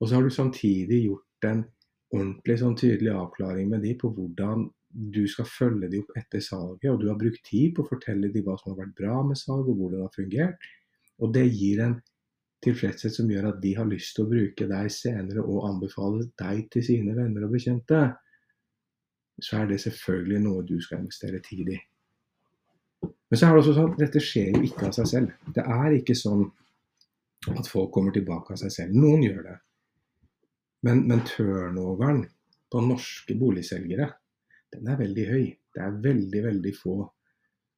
Og 0.00 0.08
så 0.08 0.18
har 0.18 0.26
du 0.26 0.34
samtidig 0.34 1.04
gjort 1.06 1.48
en 1.50 1.66
ordentlig 2.14 2.58
sånn 2.60 2.78
tydelig 2.78 3.12
avklaring 3.14 3.70
med 3.70 3.84
de 3.86 3.94
på 3.98 4.10
hvordan 4.14 4.68
du 4.94 5.24
skal 5.30 5.46
følge 5.50 5.90
de 5.90 6.00
opp 6.04 6.12
etter 6.18 6.42
salget, 6.44 6.90
og 6.90 7.00
du 7.02 7.08
har 7.10 7.18
brukt 7.18 7.42
tid 7.46 7.72
på 7.74 7.82
å 7.82 7.88
fortelle 7.88 8.30
de 8.30 8.42
hva 8.46 8.54
som 8.60 8.72
har 8.72 8.84
vært 8.84 8.98
bra 8.98 9.22
med 9.26 9.38
salg, 9.38 9.66
og 9.66 9.78
hvordan 9.78 9.98
det 9.98 10.06
har 10.06 10.14
fungert. 10.14 10.68
Og 11.22 11.32
det 11.34 11.46
gir 11.48 11.82
en 11.82 11.96
tilfredshet 12.64 13.14
som 13.14 13.30
gjør 13.30 13.50
at 13.52 13.62
de 13.62 13.72
har 13.76 13.88
lyst 13.88 14.16
til 14.16 14.26
å 14.26 14.30
bruke 14.30 14.68
deg 14.70 14.92
senere 14.92 15.44
og 15.44 15.66
anbefale 15.68 16.28
deg 16.40 16.66
til 16.72 16.84
sine 16.86 17.16
venner 17.16 17.46
og 17.46 17.54
bekjente, 17.54 18.00
så 19.42 19.60
er 19.60 19.70
det 19.70 19.80
selvfølgelig 19.82 20.40
noe 20.44 20.64
du 20.66 20.76
skal 20.82 21.02
investere 21.02 21.42
tid 21.44 21.74
i. 21.74 21.78
Men 23.04 23.38
så 23.38 23.46
er 23.46 23.54
det 23.54 23.62
også 23.62 23.74
sånn 23.76 23.92
at 23.92 24.00
dette 24.00 24.22
skjer 24.22 24.52
jo 24.54 24.62
ikke 24.68 24.88
av 24.88 24.94
seg 24.96 25.10
selv. 25.10 25.32
Det 25.56 25.64
er 25.76 25.96
ikke 25.96 26.16
sånn 26.16 26.44
at 27.52 27.68
folk 27.68 27.90
kommer 27.92 28.14
tilbake 28.14 28.54
av 28.54 28.60
seg 28.62 28.72
selv. 28.72 28.96
Noen 28.96 29.24
gjør 29.26 29.42
det. 29.48 29.56
Men, 30.86 31.02
men 31.08 31.24
turnoveren 31.28 32.22
på 32.72 32.82
norske 32.84 33.36
boligselgere, 33.40 34.08
den 34.74 34.88
er 34.90 35.00
veldig 35.00 35.26
høy. 35.30 35.44
Det 35.74 35.82
er 35.82 36.00
veldig, 36.04 36.40
veldig 36.44 36.72
få 36.76 36.96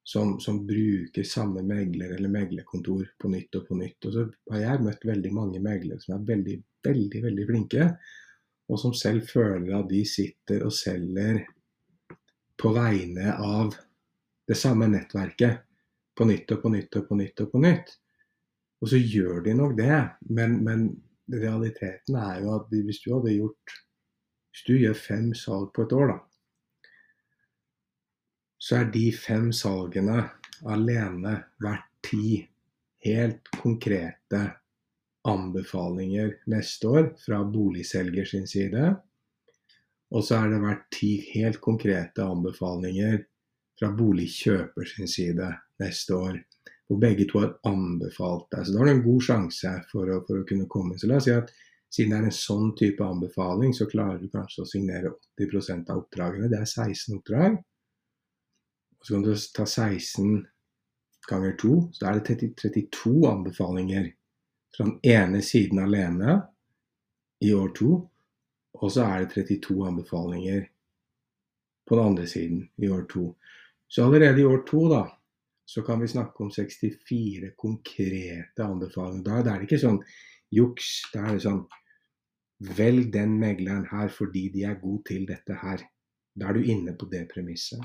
som, 0.07 0.39
som, 0.39 0.61
bruker 0.67 1.23
samme 1.23 1.61
megler 1.67 2.13
eller 2.15 2.31
meglerkontor 2.31 3.09
på 3.19 3.27
nytt 3.27 3.57
og 3.59 3.65
på 3.67 3.75
nytt. 3.75 4.05
Og 4.07 4.13
så 4.13 4.23
har 4.53 4.61
jeg 4.61 4.83
møtt 4.85 5.01
veldig 5.03 5.31
mange 5.35 5.59
meglere 5.59 5.99
som 5.99 6.15
er 6.15 6.29
veldig, 6.29 6.55
veldig, 6.87 7.23
veldig 7.25 7.47
flinke, 7.49 7.87
og 8.71 8.79
som 8.79 8.93
selv 8.95 9.27
føler 9.27 9.73
at 9.75 9.89
de 9.91 10.05
sitter 10.07 10.63
og 10.63 10.71
selger 10.75 11.41
på 12.57 12.71
vegne 12.77 13.33
av 13.35 13.75
det 14.47 14.55
samme 14.55 14.87
nettverket 14.93 15.59
på 16.15 16.29
nytt 16.31 16.55
og 16.55 16.63
på 16.63 16.71
nytt 16.71 16.99
og 17.01 17.09
på 17.09 17.19
nytt 17.19 17.43
og 17.43 17.51
på 17.51 17.63
nytt. 17.67 17.91
Og 18.79 18.93
så 18.93 19.01
gjør 19.01 19.43
de 19.43 19.57
nok 19.59 19.75
det, 19.75 19.99
men, 20.31 20.61
men 20.63 20.87
realiteten 21.35 22.15
er 22.15 22.45
jo 22.45 22.55
at 22.55 22.71
hvis 22.71 23.03
du 23.03 23.11
hadde 23.17 23.35
gjort 23.35 23.75
Hvis 24.55 24.63
du 24.65 24.73
gjør 24.79 24.95
fem 24.97 25.33
salg 25.37 25.67
på 25.75 25.83
et 25.83 25.91
år, 25.93 26.07
da, 26.09 26.17
så 28.57 28.81
er 28.81 28.91
de 28.93 29.09
fem 29.13 29.51
salgene 29.53 30.21
alene 30.67 31.33
verdt 31.61 31.89
ti 32.07 32.39
helt 33.05 33.51
konkrete 33.61 34.41
anbefalinger 35.27 36.33
neste 36.51 36.87
år 36.87 37.09
fra 37.21 37.43
boligselger 37.43 38.25
sin 38.25 38.47
side. 38.47 38.95
Og 40.15 40.23
så 40.23 40.39
er 40.39 40.53
det 40.53 40.63
verdt 40.63 40.85
ti 40.95 41.11
helt 41.33 41.59
konkrete 41.61 42.23
anbefalinger 42.23 43.19
fra 43.77 43.91
boligkjøper 43.93 44.87
sin 44.89 45.09
side 45.11 45.49
neste 45.83 46.15
år. 46.15 46.39
Hvor 46.87 46.99
begge 47.01 47.27
to 47.27 47.41
har 47.43 47.57
anbefalt 47.67 48.47
deg. 48.53 48.63
Så 48.63 48.73
da 48.73 48.79
har 48.79 48.87
du 48.87 48.93
en 48.95 49.05
god 49.05 49.25
sjanse 49.27 49.73
for 49.91 50.07
å, 50.07 50.21
for 50.23 50.41
å 50.41 50.45
kunne 50.47 50.69
komme. 50.71 50.95
Så 50.97 51.09
la 51.11 51.19
oss 51.19 51.27
si 51.27 51.35
at 51.35 51.51
siden 51.91 52.13
det 52.13 52.19
er 52.19 52.29
en 52.29 52.37
sånn 52.37 52.71
type 52.79 53.03
anbefaling, 53.03 53.73
så 53.75 53.87
klarer 53.91 54.21
du 54.21 54.31
kanskje 54.31 54.63
å 54.63 54.69
signere 54.69 55.11
80% 55.39 55.91
av 55.91 56.05
oppdragene. 56.05 56.49
Det 56.51 56.61
er 56.63 56.71
16 56.71 57.19
oppdrag. 57.19 57.59
Og 58.99 59.07
så 59.07 59.13
kan 59.13 59.25
du 59.25 59.33
ta 59.55 59.65
16 59.65 60.45
ganger 61.27 61.57
2, 61.61 61.73
så 61.93 62.05
da 62.05 62.11
er 62.11 62.21
det 62.21 62.53
32 62.57 63.27
anbefalinger 63.29 64.11
fra 64.75 64.85
den 64.85 64.99
ene 65.03 65.41
siden 65.41 65.79
alene 65.83 66.37
i 67.43 67.53
år 67.53 67.73
2. 67.77 67.91
Og 68.77 68.91
så 68.93 69.05
er 69.05 69.25
det 69.25 69.47
32 69.47 69.87
anbefalinger 69.87 70.67
på 71.87 71.95
den 71.95 72.05
andre 72.05 72.27
siden 72.27 72.69
i 72.77 72.89
år 72.89 73.05
2. 73.13 73.27
Så 73.87 74.05
allerede 74.05 74.41
i 74.41 74.45
år 74.45 74.63
2 74.67 74.89
da, 74.91 75.03
så 75.67 75.83
kan 75.83 76.01
vi 76.01 76.07
snakke 76.07 76.43
om 76.43 76.51
64 76.51 77.51
konkrete 77.57 78.63
anbefalinger. 78.63 79.23
Da 79.23 79.39
er 79.39 79.59
det 79.59 79.67
ikke 79.67 79.83
sånn 79.83 80.01
juks. 80.53 80.91
Da 81.13 81.25
er 81.25 81.37
det 81.37 81.45
sånn 81.47 81.65
Velg 82.57 83.11
den 83.13 83.35
megleren 83.37 83.83
her 83.91 84.07
fordi 84.09 84.47
de 84.49 84.63
er 84.65 84.79
gode 84.81 85.03
til 85.11 85.27
dette 85.29 85.59
her. 85.61 85.83
Da 86.33 86.49
er 86.49 86.57
du 86.57 86.69
inne 86.71 86.95
på 86.97 87.05
det 87.11 87.27
premisset. 87.29 87.83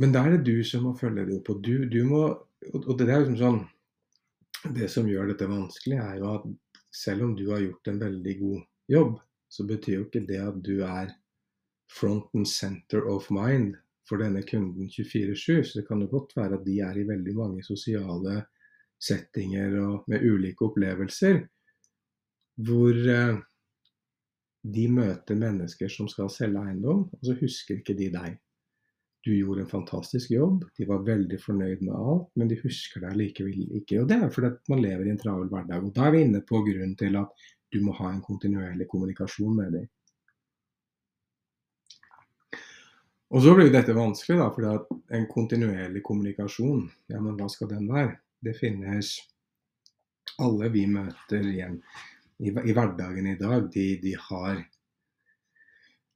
Men 0.00 0.14
da 0.14 0.24
er 0.24 0.36
det 0.36 0.46
du 0.48 0.64
som 0.66 0.86
må 0.86 0.94
følge 0.98 1.26
det 1.28 1.36
opp. 1.40 1.50
Og, 1.52 1.62
du, 1.64 1.84
du 1.90 2.00
må, 2.08 2.22
og 2.72 2.92
det 2.98 3.08
er 3.08 3.24
liksom 3.26 3.38
sånn 3.40 3.62
Det 4.76 4.86
som 4.86 5.08
gjør 5.10 5.32
dette 5.32 5.48
vanskelig, 5.50 5.96
er 5.98 6.18
jo 6.20 6.28
at 6.36 6.44
selv 6.94 7.24
om 7.26 7.32
du 7.34 7.48
har 7.50 7.64
gjort 7.64 7.88
en 7.90 7.98
veldig 7.98 8.34
god 8.38 8.60
jobb, 8.92 9.16
så 9.50 9.64
betyr 9.66 9.96
jo 9.96 10.04
ikke 10.04 10.22
det 10.28 10.38
at 10.38 10.60
du 10.62 10.76
er 10.86 11.10
front 11.90 12.28
and 12.38 12.46
center 12.46 13.08
of 13.10 13.26
mind 13.34 13.74
for 14.08 14.22
denne 14.22 14.44
kunden 14.46 14.86
24-7. 14.86 15.64
Så 15.66 15.80
det 15.80 15.88
kan 15.88 16.04
jo 16.04 16.12
godt 16.12 16.36
være 16.38 16.60
at 16.60 16.66
de 16.68 16.78
er 16.78 17.00
i 17.00 17.08
veldig 17.08 17.34
mange 17.34 17.64
sosiale 17.66 18.44
settinger 19.02 19.74
og 19.82 20.06
med 20.06 20.22
ulike 20.22 20.68
opplevelser 20.68 21.42
hvor 22.62 22.92
eh, 22.94 23.38
de 24.62 24.86
møter 24.92 25.38
mennesker 25.38 25.90
som 25.90 26.08
skal 26.10 26.30
selge 26.30 26.60
eiendom, 26.60 27.06
og 27.10 27.26
så 27.26 27.34
husker 27.40 27.80
ikke 27.80 27.96
de 27.98 28.10
deg. 28.14 28.36
Du 29.22 29.30
gjorde 29.36 29.62
en 29.62 29.70
fantastisk 29.70 30.32
jobb, 30.34 30.64
de 30.76 30.86
var 30.88 31.04
veldig 31.06 31.38
fornøyd 31.38 31.82
med 31.86 31.94
alt, 31.94 32.30
men 32.34 32.48
de 32.50 32.58
husker 32.58 33.04
deg 33.04 33.18
likevel 33.20 33.68
ikke. 33.78 34.00
Og 34.02 34.08
det 34.10 34.18
er 34.18 34.32
fordi 34.34 34.50
man 34.72 34.82
lever 34.82 35.06
i 35.06 35.12
en 35.14 35.20
travel 35.20 35.50
hverdag. 35.52 35.84
Og 35.86 35.92
da 35.94 36.08
er 36.08 36.16
vi 36.16 36.22
inne 36.26 36.40
på 36.46 36.62
grunnen 36.66 36.96
til 36.98 37.18
at 37.20 37.44
du 37.72 37.78
må 37.86 37.94
ha 38.00 38.10
en 38.10 38.22
kontinuerlig 38.24 38.88
kommunikasjon 38.90 39.54
med 39.56 39.76
dem. 39.78 39.86
Og 43.32 43.40
så 43.46 43.54
blir 43.56 43.70
dette 43.72 43.94
vanskelig, 43.96 44.40
da, 44.42 44.50
for 44.52 45.14
en 45.16 45.28
kontinuerlig 45.30 46.02
kommunikasjon, 46.04 46.82
ja, 47.08 47.20
men 47.22 47.38
hva 47.38 47.46
skal 47.48 47.70
den 47.70 47.86
være? 47.88 48.18
Det 48.42 48.58
finnes 48.58 49.14
Alle 50.42 50.68
vi 50.72 50.86
møter 50.88 51.44
igjen 51.44 51.76
i, 52.40 52.48
i 52.50 52.72
hverdagen 52.74 53.26
i 53.28 53.36
dag, 53.38 53.66
de, 53.72 53.86
de 54.02 54.12
har 54.18 54.62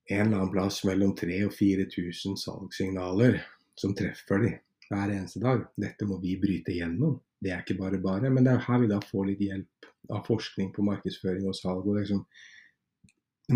en 0.08 0.26
eller 0.26 0.36
annen 0.36 0.52
plass 0.52 0.82
mellom 0.86 1.14
3000 1.18 1.46
og 1.48 1.54
4000 1.56 2.38
salgssignaler 2.40 3.40
som 3.78 3.94
treffer 3.96 4.42
de 4.44 4.52
hver 4.90 5.12
eneste 5.12 5.42
dag. 5.42 5.64
Dette 5.76 6.06
må 6.06 6.20
vi 6.22 6.36
bryte 6.40 6.74
gjennom. 6.74 7.18
Det 7.42 7.52
er 7.52 7.64
ikke 7.64 7.78
bare 7.80 7.98
bare. 8.02 8.30
Men 8.30 8.46
det 8.46 8.54
er 8.54 8.66
her 8.68 8.82
vi 8.82 8.90
da 8.90 9.00
får 9.02 9.26
litt 9.30 9.42
hjelp 9.42 9.88
av 10.14 10.22
forskning 10.28 10.70
på 10.74 10.84
markedsføring 10.86 11.48
og 11.50 11.56
salg. 11.58 11.86
og 11.86 11.98
liksom, 11.98 12.22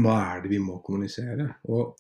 Hva 0.02 0.16
er 0.34 0.42
det 0.42 0.52
vi 0.52 0.58
må 0.62 0.80
kommunisere? 0.86 1.46
Og 1.70 1.96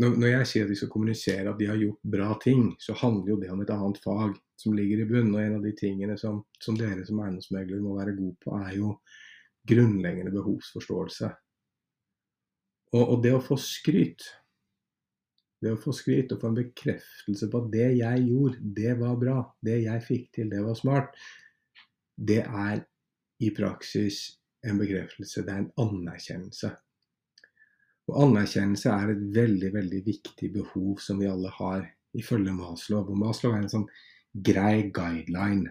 når 0.00 0.28
jeg 0.28 0.46
sier 0.46 0.64
at 0.64 0.70
vi 0.70 0.78
skal 0.78 0.92
kommunisere 0.92 1.50
at 1.50 1.58
de 1.58 1.66
har 1.68 1.80
gjort 1.80 2.12
bra 2.14 2.30
ting, 2.42 2.70
så 2.78 2.94
handler 3.00 3.34
jo 3.34 3.40
det 3.40 3.50
om 3.52 3.60
et 3.60 3.72
annet 3.74 3.98
fag 4.04 4.36
som 4.60 4.76
ligger 4.76 5.02
i 5.02 5.08
bunnen. 5.08 5.34
Og 5.34 5.42
en 5.42 5.58
av 5.58 5.66
de 5.66 5.74
tingene 5.76 6.16
som, 6.20 6.44
som 6.62 6.78
dere 6.78 7.04
som 7.08 7.20
eiendomsmeglere 7.20 7.82
må 7.84 7.96
være 7.98 8.16
gode 8.16 8.36
på, 8.44 8.54
er 8.60 8.76
jo 8.76 8.94
grunnleggende 9.68 10.32
behovsforståelse. 10.32 11.32
Og, 12.90 13.02
og, 13.04 13.16
det 13.22 13.32
å 13.36 13.42
få 13.42 13.56
skryt, 13.60 14.24
det 15.62 15.74
å 15.74 15.78
få 15.78 15.92
skryt 15.94 16.32
og 16.34 16.40
få 16.42 16.50
en 16.50 16.58
bekreftelse 16.58 17.48
på 17.52 17.62
at 17.62 17.70
det 17.72 17.88
jeg 18.00 18.24
gjorde, 18.26 18.72
det 18.80 18.96
var 18.98 19.18
bra, 19.20 19.38
det 19.62 19.82
jeg 19.84 20.06
fikk 20.06 20.30
til, 20.36 20.50
det 20.50 20.62
var 20.64 20.78
smart, 20.78 21.18
det 22.16 22.42
er 22.44 22.82
i 23.40 23.50
praksis 23.56 24.24
en 24.66 24.80
bekreftelse, 24.80 25.44
det 25.46 25.54
er 25.54 25.62
en 25.62 25.72
anerkjennelse. 25.86 26.72
Og 28.10 28.18
anerkjennelse 28.24 28.90
er 28.90 29.12
et 29.14 29.22
veldig, 29.36 29.70
veldig 29.76 30.00
viktig 30.06 30.50
behov 30.56 30.98
som 31.04 31.20
vi 31.22 31.28
alle 31.30 31.52
har, 31.60 31.86
ifølge 32.18 32.52
Maslow. 32.56 33.06
Og 33.06 33.20
Maslow 33.20 33.54
er 33.54 33.62
en 33.62 33.72
sånn 33.72 33.86
grei 34.34 34.90
guideline 34.90 35.70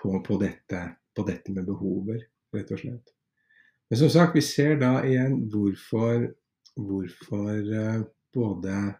på, 0.00 0.14
på, 0.24 0.40
dette, 0.40 0.80
på 1.12 1.26
dette 1.28 1.52
med 1.52 1.68
behover, 1.68 2.22
rett 2.56 2.72
og 2.72 2.80
slett. 2.80 3.17
Men 3.88 3.98
som 3.98 4.10
sagt, 4.12 4.36
vi 4.36 4.42
ser 4.44 4.76
da 4.80 5.04
igjen 5.06 5.50
hvorfor, 5.52 6.34
hvorfor 6.76 7.72
uh, 7.72 8.02
både 8.34 8.94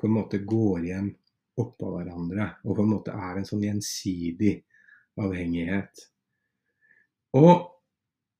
på 0.00 0.06
en 0.08 0.16
måte 0.16 0.38
går 0.44 0.84
igjen 0.88 1.08
oppå 1.60 1.90
hverandre. 1.94 2.44
Og 2.64 2.76
på 2.76 2.82
en 2.82 2.94
måte 2.94 3.10
er 3.14 3.38
en 3.38 3.46
sånn 3.46 3.64
gjensidig 3.64 4.56
avhengighet. 5.20 6.08
Og 7.38 7.70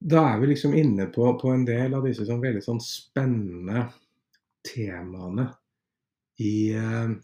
da 0.04 0.24
er 0.32 0.40
vi 0.40 0.50
liksom 0.50 0.74
inne 0.76 1.06
på, 1.12 1.26
på 1.40 1.52
en 1.52 1.64
del 1.66 1.94
av 1.96 2.06
disse 2.06 2.26
sånn 2.28 2.42
veldig 2.42 2.62
sånn 2.64 2.82
spennende 2.82 3.86
temaene 4.64 5.46
i, 6.42 6.74
eh, 6.76 7.14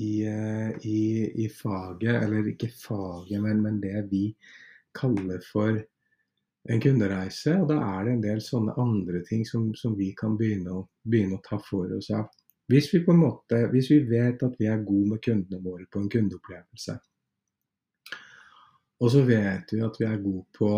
i, 0.00 0.24
eh, 0.26 0.86
i, 0.88 1.00
i 1.44 1.48
faget, 1.48 2.22
eller 2.22 2.48
ikke 2.52 2.70
faget, 2.72 3.42
men, 3.42 3.62
men, 3.62 3.80
det 3.80 4.06
vi 4.10 4.28
kaller 4.94 5.42
for 5.52 5.76
en 6.70 6.80
kundereise. 6.80 7.56
Og 7.60 7.68
da 7.68 7.78
er 7.80 8.06
det 8.06 8.14
en 8.16 8.24
del 8.24 8.42
sånne 8.44 8.76
andre 8.80 9.22
ting 9.28 9.44
som, 9.48 9.72
som 9.74 9.96
vi 9.98 10.12
kan 10.18 10.38
begynne 10.38 10.78
å, 10.78 10.86
begynne 11.04 11.38
å, 11.38 11.44
ta 11.44 11.60
for 11.62 11.92
oss 11.96 12.10
av. 12.16 12.30
Hvis 12.70 12.92
vi 12.94 13.02
på 13.04 13.12
en 13.12 13.24
måte, 13.24 13.58
hvis 13.72 13.90
vi 13.92 14.00
vet 14.08 14.42
at 14.46 14.54
vi 14.58 14.68
er 14.70 14.84
gode 14.86 15.14
med 15.14 15.22
kundene 15.24 15.60
våre 15.64 15.88
på 15.90 16.00
en 16.00 16.10
kundeopplevelse, 16.12 16.98
og 19.02 19.10
så 19.10 19.24
vet 19.26 19.72
vi 19.74 19.80
at 19.82 19.96
vi 19.98 20.06
er 20.06 20.20
gode 20.22 20.44
på 20.54 20.68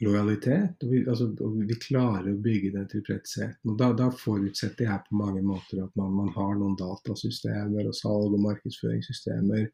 lojalitet. 0.00 0.82
Og 0.82 0.90
vi, 0.90 1.02
altså, 1.08 1.28
og 1.40 1.58
vi 1.68 1.78
klarer 1.80 2.32
å 2.32 2.42
bygge 2.42 2.72
den 2.74 2.88
tilfredsheten. 2.90 3.70
Og 3.70 3.78
da, 3.80 3.92
da, 3.96 4.10
forutsetter 4.10 4.88
jeg 4.88 5.04
på 5.08 5.18
mange 5.20 5.42
måter 5.46 5.84
at 5.84 5.94
man, 5.98 6.12
man, 6.16 6.32
har 6.34 6.54
noen 6.58 6.76
datasystemer 6.80 7.88
og 7.88 7.96
salg- 7.98 8.34
og 8.34 8.42
markedsføringssystemer 8.48 9.68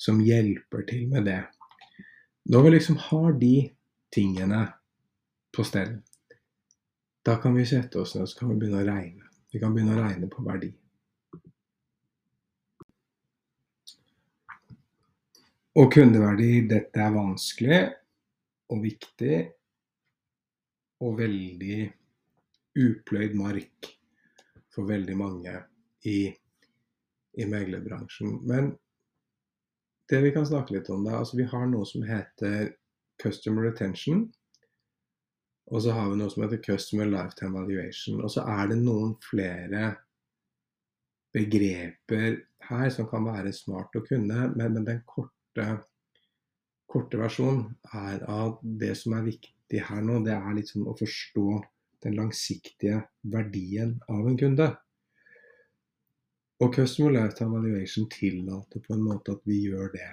som 0.00 0.20
hjelper 0.24 0.86
til 0.88 1.08
med 1.12 1.28
det. 1.28 1.42
Når 2.50 2.66
vi 2.66 2.74
liksom 2.74 2.98
har 3.10 3.34
de 3.38 3.54
tingene 4.14 4.64
på 5.54 5.64
stell, 5.66 5.98
da 7.26 7.36
kan 7.36 7.54
vi 7.54 7.66
sette 7.68 8.00
oss 8.00 8.14
ned 8.16 8.24
og 8.24 8.30
så 8.30 8.38
kan 8.38 8.52
vi 8.52 8.62
begynne 8.62 8.80
å 8.80 8.86
regne. 8.88 9.26
Vi 9.52 9.60
kan 9.60 9.74
begynne 9.74 9.98
å 9.98 10.02
regne 10.02 10.30
på 10.30 10.42
verdi. 10.46 10.70
Og 15.80 15.92
kundeverdi, 15.92 16.64
dette 16.66 16.98
er 16.98 17.12
vanskelig 17.14 17.80
og 18.70 18.82
viktig 18.84 19.36
og 21.00 21.16
veldig 21.18 21.78
upløyd 22.80 23.34
mark 23.38 23.88
for 24.70 24.86
veldig 24.86 25.16
mange 25.18 25.54
i, 26.06 26.30
i 27.34 27.46
meglerbransjen. 27.50 28.38
Men 28.46 28.74
det 30.10 30.20
vi 30.24 30.34
kan 30.34 30.46
snakke 30.46 30.76
litt 30.76 30.90
om, 30.92 31.04
da, 31.06 31.18
altså 31.20 31.38
vi 31.40 31.48
har 31.50 31.66
noe 31.70 31.86
som 31.88 32.04
heter 32.06 32.72
customer 33.22 33.68
retention. 33.70 34.28
Og 35.70 35.82
så 35.84 35.94
har 35.94 36.10
vi 36.10 36.18
noe 36.18 36.30
som 36.32 36.44
heter 36.44 36.62
customer 36.64 37.10
lifetime 37.10 37.54
valuation. 37.58 38.22
Og 38.24 38.32
så 38.34 38.44
er 38.46 38.72
det 38.72 38.80
noen 38.80 39.14
flere 39.22 39.92
begreper 41.34 42.40
her 42.70 42.90
som 42.90 43.06
kan 43.10 43.26
være 43.26 43.52
smart 43.54 43.94
å 43.98 44.02
kunne, 44.06 44.48
men, 44.56 44.74
men 44.74 44.86
den 44.86 45.02
korte 45.06 45.66
korte 46.90 47.20
versjon 47.20 47.62
er 47.94 48.22
at 48.26 48.62
det 48.82 48.94
som 48.98 49.14
er 49.16 49.28
viktig 49.28 49.82
her 49.86 50.02
nå, 50.02 50.20
det 50.26 50.34
er 50.34 50.56
liksom 50.56 50.88
å 50.90 50.96
forstå 50.98 51.46
den 52.04 52.16
langsiktige 52.18 53.02
verdien 53.32 53.98
av 54.10 54.26
en 54.26 54.38
kunde. 54.40 54.68
Og 56.60 56.74
Customer 56.74 57.14
Lifetime 57.14 57.56
Valuation 57.56 58.08
tillater 58.12 58.82
på 58.84 58.96
en 58.96 59.04
måte 59.04 59.36
at 59.36 59.44
vi 59.48 59.62
gjør 59.68 59.92
det. 59.94 60.08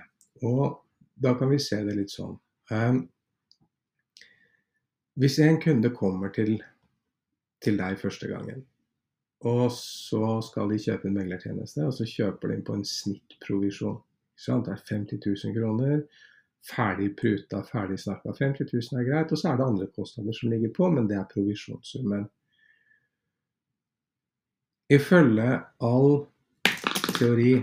Og 0.47 0.77
da 1.19 1.33
kan 1.39 1.49
vi 1.51 1.59
se 1.59 1.81
det 1.83 1.97
litt 1.97 2.13
sånn. 2.13 2.37
Um, 2.71 3.01
hvis 5.17 5.39
en 5.43 5.57
kunde 5.59 5.89
kommer 5.97 6.31
til, 6.35 6.59
til, 7.63 7.79
deg 7.79 7.97
første 7.99 8.29
gangen, 8.29 8.61
og 9.47 9.67
så 9.73 10.37
skal 10.45 10.69
de 10.71 10.79
kjøpe 10.81 11.09
en 11.09 11.17
meglertjeneste, 11.17 11.87
og 11.87 11.95
så 11.97 12.05
kjøper 12.09 12.53
de 12.53 12.61
på 12.67 12.77
en 12.77 12.85
snittprovisjon. 12.85 13.99
Det 14.37 14.69
er 14.69 14.83
50 14.85 15.23
000 15.25 15.55
kroner 15.55 16.03
ferdig 16.75 17.17
pruta, 17.17 17.63
ferdig 17.63 17.99
snakka. 17.99 18.33
50 18.33 18.67
000 18.73 19.01
er 19.01 19.09
greit. 19.09 19.31
Og 19.31 19.39
så 19.39 19.51
er 19.51 19.57
det 19.57 19.67
andre 19.67 19.87
kostnader 19.95 20.35
som 20.35 20.51
ligger 20.51 20.73
på, 20.75 20.89
men 20.91 21.07
det 21.09 21.17
er 21.19 21.29
provisjonssummen. 21.31 22.27
Ifølge 24.93 25.49
all 25.83 26.13
teori 27.17 27.57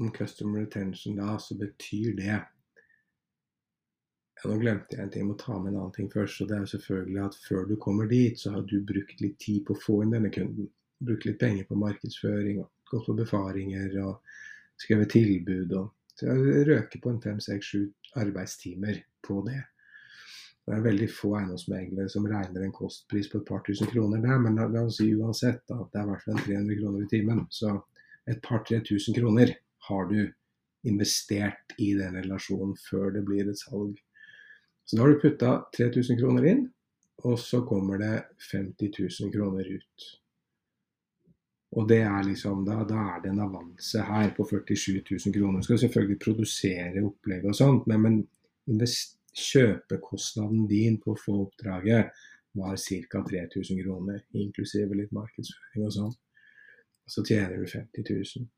om 0.00 0.12
customer 0.12 0.64
retention 0.64 1.16
da, 1.16 1.36
så 1.38 1.56
betyr 1.58 2.16
det 2.16 2.30
ja, 2.32 2.40
Nå 4.48 4.56
glemte 4.58 4.96
jeg 4.96 5.04
en 5.04 5.10
ting, 5.12 5.22
jeg 5.22 5.28
må 5.28 5.34
ta 5.38 5.54
med 5.54 5.70
en 5.70 5.76
annen 5.78 5.92
ting 5.94 6.08
først. 6.10 6.40
og 6.42 6.48
det 6.50 6.56
er 6.56 6.70
selvfølgelig 6.72 7.20
at 7.22 7.36
Før 7.44 7.66
du 7.68 7.76
kommer 7.76 8.08
dit, 8.10 8.40
så 8.40 8.50
har 8.56 8.64
du 8.66 8.80
brukt 8.82 9.20
litt 9.20 9.38
tid 9.38 9.60
på 9.66 9.76
å 9.76 9.82
få 9.84 10.00
inn 10.02 10.16
denne 10.16 10.32
kunden. 10.34 10.66
Brukt 10.98 11.26
litt 11.28 11.38
penger 11.38 11.68
på 11.68 11.78
markedsføring, 11.78 12.58
gått 12.90 13.06
på 13.06 13.14
befaringer 13.14 13.94
og 14.02 14.18
skrevet 14.82 15.14
tilbud. 15.14 15.76
og 15.78 15.92
så 16.18 16.28
jeg 16.28 16.66
røker 16.68 17.00
på 17.02 17.10
en 17.10 17.22
fem, 17.22 17.38
seks, 17.40 17.70
sju 17.72 17.86
arbeidstimer 18.20 18.98
på 19.26 19.40
det. 19.46 19.60
Det 20.62 20.76
er 20.76 20.84
veldig 20.84 21.08
få 21.10 21.32
eiendomsmeglere 21.40 22.10
som 22.12 22.26
regner 22.30 22.62
en 22.62 22.74
kostpris 22.74 23.28
på 23.30 23.40
et 23.40 23.48
par 23.48 23.64
tusen 23.66 23.88
kroner 23.90 24.22
der, 24.22 24.38
men 24.38 24.58
la, 24.58 24.68
la 24.70 24.84
oss 24.86 25.00
si 25.00 25.08
uansett 25.16 25.64
at 25.74 25.88
det 25.90 25.98
er 25.98 26.06
i 26.06 26.10
hvert 26.12 26.26
fall 26.28 26.38
300 26.44 26.78
kroner 26.78 27.02
i 27.02 27.10
timen. 27.10 27.42
Så 27.50 27.72
et 28.30 28.38
par-tre 28.44 28.78
tusen 28.86 29.16
kroner 29.16 29.56
har 29.88 30.06
du 30.12 30.20
investert 30.86 31.74
i 31.82 31.92
den 31.98 32.14
relasjonen 32.20 32.76
før 32.78 33.10
det 33.16 33.24
blir 33.26 33.50
et 33.50 33.58
salg. 33.58 33.98
Så 34.86 34.96
da 34.96 35.04
har 35.04 35.14
du 35.14 35.22
putta 35.22 35.52
3000 35.76 36.18
kroner 36.20 36.46
inn, 36.52 36.64
og 37.26 37.38
så 37.38 37.62
kommer 37.66 37.98
det 38.02 38.14
50 38.50 38.94
000 38.98 39.34
kroner 39.34 39.66
ut. 39.66 40.08
Og 41.72 41.88
det 41.88 42.02
er 42.04 42.26
liksom, 42.26 42.66
da, 42.66 42.82
da, 42.84 43.00
er 43.14 43.22
det 43.22 43.30
en 43.32 43.44
avanse 43.46 44.02
her 44.04 44.34
på 44.36 44.44
47 44.44 45.00
000 45.08 45.32
kroner. 45.32 45.62
Du 45.62 45.68
skal 45.68 45.80
selvfølgelig 45.80 46.18
produsere 46.20 47.04
opplegg 47.06 47.46
og 47.48 47.56
sånt, 47.56 47.86
men, 47.88 48.18
men 48.68 48.88
kjøpekostnaden 49.32 50.66
din 50.68 50.98
på 51.00 51.14
å 51.14 51.20
få 51.20 51.38
oppdraget 51.46 52.12
var 52.60 52.76
ca. 52.76 53.22
3000 53.30 53.80
kroner, 53.80 54.20
inklusive 54.36 54.98
litt 54.98 55.14
markedsføring 55.16 55.86
og 55.88 55.94
sånn. 55.96 56.12
Så 57.08 57.24
tjener 57.24 57.56
du 57.56 57.64
50 57.64 58.04
000. 58.10 58.50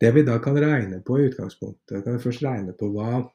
Det 0.00 0.14
vi 0.14 0.22
da 0.24 0.38
kan 0.40 0.56
regne 0.56 1.02
på 1.04 1.18
i 1.18 1.26
utgangspunktet, 1.28 2.04
kan 2.04 2.14
vi 2.14 2.22
først 2.22 2.46
regne 2.46 2.76
på 2.78 2.92
hva 2.94 3.26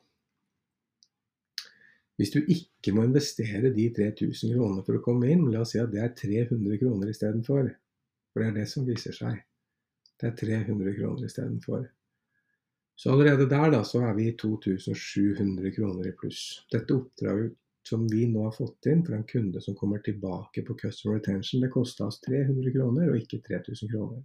Hvis 2.15 2.31
du 2.31 2.37
ikke 2.47 2.93
må 2.95 3.03
investere 3.03 3.73
de 3.75 3.89
3000 3.91 4.53
kronene 4.53 4.85
for 4.87 4.95
å 4.95 5.01
komme 5.03 5.27
inn, 5.33 5.49
la 5.51 5.65
oss 5.65 5.73
si 5.73 5.81
at 5.81 5.89
det 5.91 5.99
er 5.99 6.13
300 6.15 6.77
kroner 6.79 7.09
istedenfor. 7.11 7.67
For 8.35 8.43
det 8.43 8.49
er 8.51 8.57
det 8.59 8.67
som 8.67 8.83
viser 8.83 9.15
seg. 9.15 9.37
Det 10.19 10.27
er 10.27 10.33
300 10.67 10.91
kroner 10.97 11.23
istedenfor. 11.23 11.85
Så 12.99 13.13
allerede 13.13 13.47
der 13.47 13.71
da, 13.71 13.79
så 13.87 14.01
er 14.03 14.17
vi 14.17 14.33
2700 14.35 15.71
kroner 15.71 16.09
i 16.09 16.11
pluss. 16.19 16.41
Dette 16.71 16.95
oppdraget 16.99 17.55
som 17.87 18.03
vi 18.11 18.25
nå 18.27 18.43
har 18.43 18.51
fått 18.57 18.89
inn 18.91 19.05
for 19.07 19.15
en 19.15 19.23
kunde 19.29 19.61
som 19.63 19.75
kommer 19.79 20.03
tilbake 20.03 20.65
på 20.67 20.75
customer 20.81 21.19
retention, 21.21 21.63
det 21.63 21.71
kosta 21.71 22.09
oss 22.09 22.19
300 22.27 22.75
kroner 22.75 23.11
og 23.13 23.19
ikke 23.23 23.39
3000 23.45 23.91
kroner. 23.95 24.23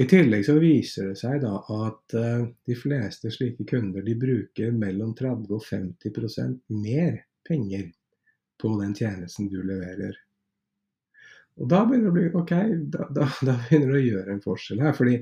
I 0.00 0.08
tillegg 0.08 0.46
så 0.48 0.56
viser 0.56 1.10
det 1.10 1.18
seg 1.20 1.42
da 1.44 1.58
at 1.76 2.16
uh, 2.16 2.46
de 2.64 2.76
fleste 2.78 3.28
slike 3.36 3.66
kunder 3.68 4.04
de 4.06 4.16
bruker 4.16 4.72
mellom 4.72 5.12
30 5.18 5.52
og 5.52 5.66
50% 5.68 6.78
mer 6.80 7.18
penger 7.44 7.90
på 8.56 8.72
den 8.80 8.94
tjenesten 8.96 9.50
du 9.52 9.58
leverer. 9.60 10.16
Og 11.60 11.68
da 11.68 11.82
begynner 11.84 12.08
det 12.08 12.12
å 12.12 12.16
bli 12.16 12.40
OK, 12.40 12.54
da, 12.94 13.08
da, 13.12 13.28
da, 13.48 13.58
begynner 13.66 13.92
det 13.92 14.00
å 14.00 14.06
gjøre 14.06 14.34
en 14.36 14.46
forskjell 14.46 14.82
her. 14.84 14.96
fordi 14.96 15.18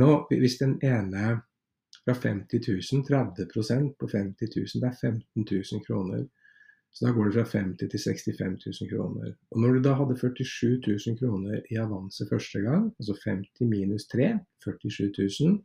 nå, 0.00 0.10
hvis 0.30 0.58
den 0.60 0.76
ene 0.84 1.38
fra 2.02 2.14
50 2.16 2.62
000, 2.66 3.02
30% 3.08 3.96
på 4.00 4.08
50 4.08 4.54
000, 4.56 4.80
det 4.82 4.88
er 4.88 5.00
15 5.00 5.44
000 5.44 5.84
kroner. 5.86 6.24
Så 6.92 7.06
da 7.06 7.12
går 7.16 7.28
det 7.28 7.34
fra 7.38 7.44
50 7.48 7.88
til 7.88 8.00
65 8.00 8.56
000 8.66 8.90
kroner. 8.90 9.32
Og 9.50 9.60
når 9.62 9.76
du 9.76 9.82
da 9.86 9.94
hadde 9.96 10.16
47 10.20 10.82
000 10.84 11.18
kroner 11.20 11.62
i 11.72 11.78
avanse 11.80 12.26
første 12.28 12.60
gang, 12.60 12.90
altså 13.00 13.16
50 13.24 13.68
minus 13.70 14.08
3, 14.12 14.34
47 14.64 15.12
000, 15.40 15.56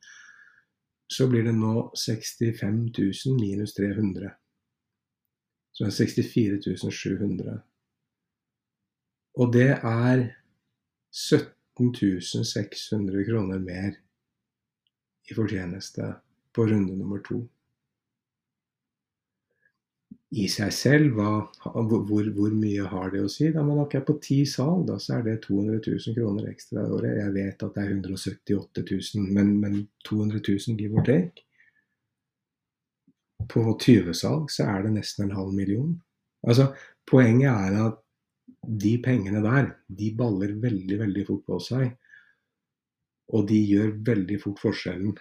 så 1.12 1.28
blir 1.28 1.44
det 1.48 1.56
nå 1.56 1.90
65 1.96 2.80
000 3.00 3.40
minus 3.42 3.76
300. 3.76 4.32
Så 5.76 5.84
det 5.84 5.92
er 5.92 5.98
64 5.98 6.92
700. 6.92 7.60
Og 9.38 9.54
det 9.54 9.70
er 9.86 10.24
17 11.14 12.44
600 12.44 13.26
kroner 13.28 13.60
mer 13.62 13.94
i 15.30 15.36
fortjeneste 15.38 16.10
på 16.56 16.66
runde 16.66 16.96
nummer 16.98 17.22
to. 17.26 17.44
I 20.36 20.48
seg 20.52 20.74
selv, 20.76 21.14
hva, 21.16 21.30
hvor, 21.64 22.02
hvor, 22.36 22.56
mye 22.58 22.88
har 22.92 23.14
det 23.14 23.22
å 23.24 23.30
si? 23.32 23.48
Da, 23.54 23.62
man 23.64 23.80
akkurat 23.80 24.10
på 24.10 24.18
ti 24.26 24.40
salg 24.50 24.88
da, 24.90 24.98
så 25.00 25.20
er 25.20 25.28
det 25.28 25.38
200 25.46 25.80
000 25.86 26.18
kroner 26.18 26.50
ekstra 26.50 26.84
i 26.84 26.96
året. 26.98 27.20
Jeg 27.22 27.36
vet 27.38 27.64
at 27.64 27.78
det 27.78 27.84
er 27.86 27.94
178 27.94 28.84
000, 28.90 29.30
men, 29.38 29.54
men 29.62 29.78
200 30.10 30.42
000 30.50 30.82
give 30.82 30.98
or 30.98 31.08
take. 31.08 31.46
På 33.48 33.64
20 33.70 34.18
salg 34.18 34.52
så 34.52 34.68
er 34.68 34.84
det 34.84 34.98
nesten 34.98 35.28
en 35.28 35.38
halv 35.38 35.56
million. 35.56 35.96
Altså, 36.44 36.74
Poenget 37.08 37.54
er 37.54 37.80
at 37.86 38.02
de 38.68 38.98
pengene 39.04 39.42
der, 39.44 39.72
de 39.88 40.12
baller 40.18 40.54
veldig, 40.62 41.00
veldig 41.00 41.26
fort 41.28 41.46
på 41.48 41.60
seg. 41.64 41.90
Og 43.36 43.48
de 43.50 43.58
gjør 43.60 43.94
veldig 44.08 44.40
fort 44.44 44.62
forskjellen 44.64 45.16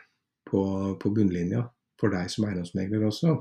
på, 0.47 0.63
på 1.01 1.13
bunnlinja 1.15 1.65
for 2.01 2.13
deg 2.13 2.31
som 2.31 2.47
eiendomsmegler 2.47 3.07
også. 3.09 3.37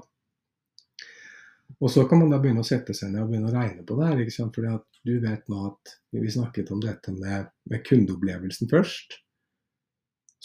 Og 1.82 1.92
så 1.92 2.06
kan 2.08 2.22
man 2.22 2.32
da 2.32 2.40
begynne 2.42 2.64
å 2.64 2.68
sette 2.68 2.94
seg 2.96 3.12
ned 3.12 3.26
og 3.26 3.32
begynne 3.32 3.50
å 3.50 3.56
regne 3.56 3.84
på 3.86 3.98
det 3.98 4.08
her. 4.08 4.22
ikke 4.22 4.36
sant? 4.36 4.56
Fordi 4.56 4.72
at 4.72 5.00
du 5.06 5.14
vet 5.22 5.50
nå 5.52 5.62
at 5.70 5.96
vi 6.16 6.32
snakket 6.32 6.72
om 6.74 6.82
dette 6.84 7.14
med, 7.14 7.50
med 7.70 7.84
kundeopplevelsen 7.88 8.72
først. 8.72 9.20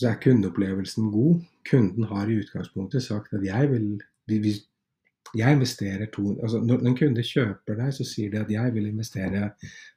Så 0.00 0.08
er 0.10 0.20
kundeopplevelsen 0.22 1.10
god. 1.12 1.44
Kunden 1.68 2.08
har 2.10 2.28
i 2.28 2.40
utgangspunktet 2.40 3.04
sagt 3.04 3.34
at 3.36 3.44
jeg 3.44 3.70
vil 3.72 3.88
jeg 5.36 5.52
investerer 5.54 6.06
to 6.10 6.32
altså 6.42 6.60
Når 6.60 6.86
en 6.86 6.96
kunde 6.98 7.22
kjøper 7.22 7.76
deg, 7.78 7.92
så 7.94 8.04
sier 8.04 8.30
de 8.32 8.40
at 8.40 8.50
jeg 8.50 8.74
vil 8.74 8.88
investere 8.90 9.50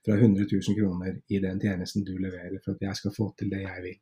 fra 0.05 0.17
100 0.17 0.45
000 0.51 0.77
kroner 0.79 1.15
i 1.29 1.39
den 1.41 1.61
tjenesten 1.61 2.05
du 2.05 2.17
leverer 2.17 2.59
for 2.63 2.75
at 2.75 2.85
jeg 2.85 2.99
skal 2.99 3.15
få 3.17 3.33
til 3.39 3.49
det 3.51 3.63
jeg 3.63 3.83
vil. 3.83 3.97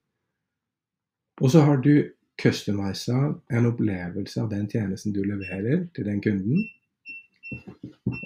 Og 1.41 1.51
så 1.51 1.63
har 1.65 1.79
du 1.81 1.93
customiza 2.41 3.17
en 3.51 3.69
opplevelse 3.69 4.41
av 4.41 4.49
den 4.51 4.67
tjenesten 4.69 5.13
du 5.13 5.23
leverer 5.23 5.87
til 5.95 6.05
den 6.05 6.21
kunden. 6.21 6.67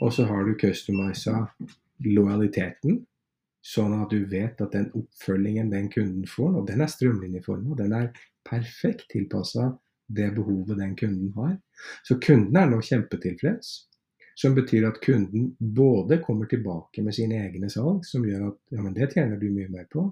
Og 0.01 0.13
så 0.13 0.25
har 0.25 0.43
du 0.45 0.55
customiza 0.59 1.45
lojaliteten, 2.05 3.03
sånn 3.65 3.95
at 3.97 4.11
du 4.11 4.25
vet 4.29 4.61
at 4.61 4.73
den 4.75 4.91
oppfølgingen 4.97 5.71
den 5.71 5.89
kunden 5.93 6.27
får, 6.29 6.51
og 6.59 6.67
den 6.69 6.83
er 6.83 6.91
strømlinjeforma, 6.91 7.77
den 7.79 7.95
er 7.97 8.11
perfekt 8.45 9.07
tilpassa 9.13 9.71
det 10.07 10.31
behovet 10.35 10.77
den 10.77 10.95
kunden 10.95 11.33
har. 11.35 11.57
Så 12.03 12.19
kunden 12.21 12.57
er 12.59 12.69
nå 12.69 12.81
kjempetilfreds. 12.81 13.75
Som 14.35 14.55
betyr 14.55 14.83
at 14.89 14.99
kunden 14.99 15.53
både 15.59 16.17
kommer 16.23 16.49
tilbake 16.51 17.03
med 17.05 17.15
sine 17.15 17.37
egne 17.45 17.69
salg, 17.71 18.03
som 18.03 18.25
gjør 18.27 18.49
at 18.49 18.57
ja, 18.75 18.81
men 18.83 18.95
det 18.97 19.13
tjener 19.13 19.39
du 19.39 19.47
mye 19.47 19.69
mer 19.71 19.85
på, 19.91 20.09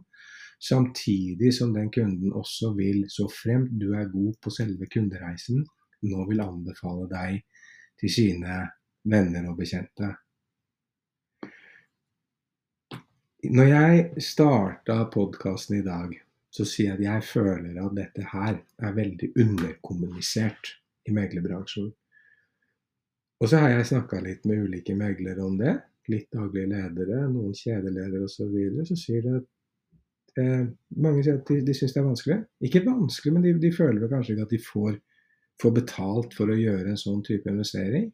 samtidig 0.63 1.51
som 1.53 1.73
den 1.75 1.91
kunden 1.91 2.31
også 2.31 2.71
vil, 2.77 3.03
så 3.11 3.27
fremt 3.27 3.75
du 3.81 3.89
er 3.91 4.07
god 4.13 4.37
på 4.39 4.53
selve 4.55 4.87
kundereisen, 4.87 5.65
nå 6.07 6.27
vil 6.29 6.43
anbefale 6.43 7.09
deg 7.11 7.41
til 7.99 8.13
sine 8.15 8.61
venner 9.11 9.49
og 9.51 9.59
bekjente. 9.59 10.13
Når 13.43 13.67
jeg 13.67 14.23
starta 14.23 15.01
podkasten 15.11 15.81
i 15.81 15.83
dag, 15.83 16.15
så 16.53 16.65
sier 16.69 16.91
jeg 16.91 16.99
at 16.99 17.03
jeg 17.07 17.25
føler 17.31 17.79
at 17.81 17.95
dette 17.97 18.25
her 18.29 18.59
er 18.61 18.95
veldig 18.95 19.31
underkommunisert 19.41 20.75
i 21.09 21.13
meglerbransjen. 21.15 21.87
Og 23.41 23.49
så 23.49 23.59
har 23.63 23.73
jeg 23.73 23.89
snakka 23.89 24.19
litt 24.23 24.45
med 24.47 24.67
ulike 24.67 24.93
meglere 24.95 25.41
om 25.43 25.57
det. 25.59 25.73
Litt 26.11 26.29
daglige 26.35 26.69
ledere, 26.69 27.23
noen 27.31 27.55
kjedeledere 27.57 28.27
osv. 28.27 28.35
Så, 28.35 28.47
videre, 28.51 28.85
så 28.85 28.97
sier 28.99 29.25
de 29.25 29.33
at 29.39 30.43
eh, 30.43 30.67
mange 31.01 31.23
sier 31.25 31.39
at 31.39 31.49
de, 31.49 31.57
de 31.65 31.75
syns 31.75 31.95
det 31.95 32.01
er 32.03 32.07
vanskelig. 32.11 32.37
Ikke 32.69 32.83
vanskelig, 32.85 33.33
men 33.33 33.47
de, 33.47 33.55
de 33.63 33.71
føler 33.73 34.11
kanskje 34.11 34.35
ikke 34.35 34.45
at 34.45 34.53
de 34.53 34.61
får, 34.67 34.99
får, 35.63 35.73
betalt 35.79 36.37
for 36.37 36.53
å 36.53 36.59
gjøre 36.59 36.93
en 36.93 37.01
sånn 37.01 37.23
type 37.25 37.49
investering. 37.49 38.11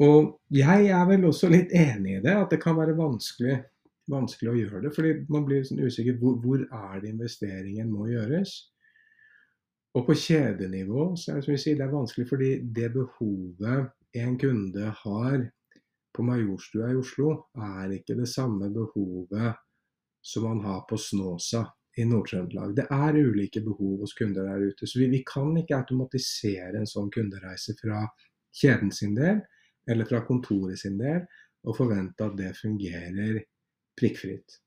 Og 0.00 0.32
jeg 0.56 0.88
er 0.96 1.04
vel 1.10 1.28
også 1.28 1.52
litt 1.52 1.74
enig 1.76 2.16
i 2.16 2.24
det, 2.24 2.32
at 2.32 2.54
det 2.54 2.62
kan 2.62 2.78
være 2.78 2.96
vanskelig 2.96 3.58
vanskelig 4.10 4.50
å 4.50 4.58
gjøre 4.58 4.82
det. 4.84 4.92
fordi 4.96 5.14
man 5.28 5.46
blir 5.46 5.64
sånn 5.66 5.82
usikker 5.84 6.18
hvor, 6.20 6.36
hvor 6.42 6.62
er 6.64 7.00
det 7.00 7.12
investeringen 7.12 7.90
må 7.92 8.08
gjøres. 8.10 8.54
Og 9.98 10.06
på 10.06 10.14
kjedenivå 10.14 11.10
så 11.18 11.32
er 11.32 11.40
det 11.40 11.46
som 11.46 11.54
vi 11.54 11.62
sier, 11.62 11.78
det 11.78 11.86
er 11.86 11.94
vanskelig 11.94 12.28
fordi 12.30 12.50
det 12.76 12.92
behovet 12.94 13.90
en 14.20 14.36
kunde 14.38 14.92
har 15.02 15.48
på 16.14 16.24
Majorstua 16.26 16.90
i 16.90 16.98
Oslo, 16.98 17.34
er 17.54 17.96
ikke 17.98 18.16
det 18.18 18.28
samme 18.30 18.70
behovet 18.74 19.58
som 20.22 20.46
man 20.46 20.62
har 20.66 20.82
på 20.88 20.98
Snåsa 20.98 21.64
i 21.98 22.04
Nord-Trøndelag. 22.06 22.74
Det 22.76 22.86
er 22.90 23.18
ulike 23.18 23.62
behov 23.64 24.04
hos 24.04 24.14
kunder 24.18 24.46
der 24.46 24.66
ute. 24.70 24.86
Så 24.86 25.00
vi, 25.00 25.08
vi, 25.10 25.22
kan 25.26 25.54
ikke 25.58 25.78
automatisere 25.78 26.78
en 26.78 26.88
sånn 26.88 27.10
kundereise 27.14 27.74
fra 27.78 28.04
kjeden 28.60 28.92
sin 28.94 29.14
del 29.18 29.40
eller 29.90 30.06
fra 30.06 30.22
kontoret 30.26 30.78
sin 30.78 30.98
del 31.00 31.24
og 31.66 31.76
forvente 31.76 32.24
at 32.24 32.36
det 32.38 32.52
fungerer 32.58 33.40
prikkfritt. 34.00 34.58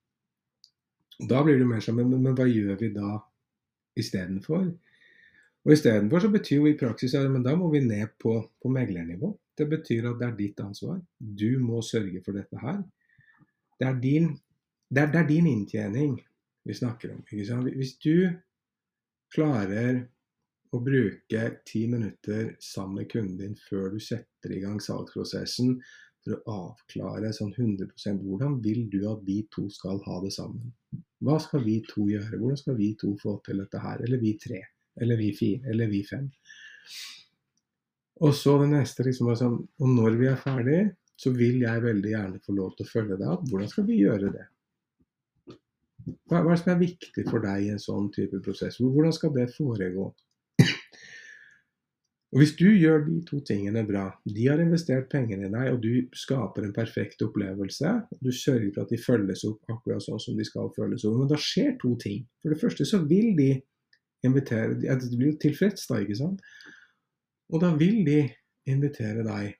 Da 1.29 1.43
blir 1.45 1.59
det 1.59 1.67
mer 1.69 1.83
sånn, 1.83 1.99
men, 1.99 2.13
men 2.21 2.35
hva 2.37 2.47
gjør 2.49 2.77
vi 2.79 2.89
da 2.95 3.17
istedenfor? 3.99 4.65
Og 5.63 5.71
Istedenfor 5.71 6.19
så 6.19 6.29
betyr 6.31 6.59
jo 6.59 6.71
i 6.71 6.79
praksis 6.79 7.13
at 7.15 7.29
da 7.45 7.53
må 7.55 7.69
vi 7.71 7.83
ned 7.85 8.17
på, 8.19 8.35
på 8.59 8.71
meglernivå. 8.73 9.31
Det 9.55 9.67
betyr 9.71 10.09
at 10.09 10.19
det 10.19 10.27
er 10.27 10.39
ditt 10.39 10.59
ansvar. 10.59 10.97
Du 11.17 11.59
må 11.63 11.79
sørge 11.85 12.19
for 12.25 12.35
dette 12.35 12.59
her. 12.59 12.81
Det 13.79 13.87
er 13.87 13.99
din, 14.01 14.33
det 14.89 15.05
er, 15.05 15.11
det 15.13 15.21
er 15.21 15.29
din 15.29 15.47
inntjening 15.47 16.17
vi 16.67 16.75
snakker 16.75 17.13
om. 17.13 17.21
Hvis 17.29 17.95
du 18.03 18.27
klarer 19.33 20.03
å 20.73 20.81
bruke 20.83 21.45
ti 21.69 21.85
minutter 21.87 22.55
sammen 22.63 23.01
med 23.01 23.11
kunden 23.11 23.37
din 23.39 23.55
før 23.69 23.93
du 23.93 24.01
setter 24.03 24.55
i 24.55 24.61
gang 24.63 24.81
salgsprosessen, 24.81 25.77
for 26.23 26.35
å 26.35 26.57
avklare 26.69 27.31
sånn 27.35 27.51
100% 27.51 28.23
hvordan 28.23 28.59
vil 28.63 28.85
du 28.91 29.01
at 29.11 29.23
vi 29.27 29.41
to 29.53 29.65
skal 29.73 29.99
ha 30.05 30.19
det 30.23 30.31
sammen? 30.35 30.71
Hva 31.23 31.37
skal 31.43 31.63
vi 31.65 31.79
to 31.87 32.07
gjøre? 32.09 32.39
Hvordan 32.39 32.59
skal 32.59 32.77
vi 32.79 32.93
to 32.99 33.13
få 33.19 33.37
til 33.45 33.59
dette 33.63 33.81
her? 33.83 34.03
Eller 34.05 34.21
vi 34.23 34.33
tre? 34.39 34.61
Eller 35.01 35.19
vi 35.19 35.31
fire? 35.35 35.67
Eller 35.71 35.91
vi 35.91 36.01
fem? 36.07 36.27
Og 38.23 38.33
så 38.37 38.55
det 38.61 38.69
neste 38.71 39.05
liksom 39.07 39.31
var 39.31 39.39
sånn 39.39 39.55
Og 39.57 39.89
når 39.89 40.17
vi 40.19 40.27
er 40.29 40.39
ferdig, 40.39 40.81
så 41.19 41.31
vil 41.33 41.63
jeg 41.63 41.83
veldig 41.83 42.11
gjerne 42.11 42.41
få 42.43 42.55
lov 42.57 42.73
til 42.77 42.85
å 42.85 42.91
følge 42.91 43.17
deg 43.19 43.31
opp. 43.35 43.47
Hvordan 43.49 43.71
skal 43.71 43.87
vi 43.87 43.99
gjøre 44.01 44.31
det? 44.33 44.45
Hva, 46.27 46.41
hva 46.41 46.43
er 46.43 46.51
det 46.51 46.59
som 46.61 46.73
er 46.73 46.81
viktig 46.81 47.25
for 47.29 47.43
deg 47.43 47.65
i 47.65 47.71
en 47.73 47.81
sånn 47.81 48.09
type 48.15 48.39
prosess? 48.43 48.79
Hvordan 48.81 49.15
skal 49.15 49.33
det 49.35 49.47
foregå? 49.55 50.09
Og 52.33 52.39
Hvis 52.41 52.55
du 52.57 52.65
gjør 52.65 53.03
de 53.05 53.19
to 53.29 53.39
tingene 53.45 53.83
bra, 53.85 54.07
de 54.25 54.45
har 54.47 54.61
investert 54.61 55.05
pengene 55.11 55.45
i 55.45 55.51
deg, 55.53 55.67
og 55.69 55.83
du 55.83 56.15
skaper 56.17 56.65
en 56.65 56.73
perfekt 56.73 57.21
opplevelse, 57.21 57.91
du 58.25 58.31
sørger 58.33 58.71
for 58.73 58.87
at 58.87 58.93
de 58.93 58.97
følges 58.97 59.43
opp 59.45 59.69
akkurat 59.69 60.01
sånn 60.01 60.21
som 60.23 60.39
de 60.39 60.45
skal 60.47 60.71
følges 60.73 61.05
opp, 61.05 61.19
men 61.19 61.29
da 61.29 61.37
skjer 61.37 61.75
to 61.83 61.91
ting. 62.01 62.23
For 62.41 62.49
det 62.49 62.57
første 62.63 62.87
så 62.89 63.03
vil 63.05 63.35
de 63.37 63.51
invitere 64.25 64.79
De 64.81 65.17
blir 65.17 65.29
jo 65.29 65.41
tilfreds, 65.43 65.85
da, 65.91 65.99
ikke 66.01 66.17
sant? 66.17 66.41
Og 67.53 67.61
da 67.61 67.69
vil 67.77 68.01
de 68.07 68.23
invitere 68.65 69.21
deg 69.27 69.53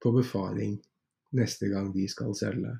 på 0.00 0.14
befaring 0.16 0.78
neste 1.36 1.68
gang 1.68 1.90
de 1.92 2.06
skal 2.08 2.32
selge. 2.38 2.72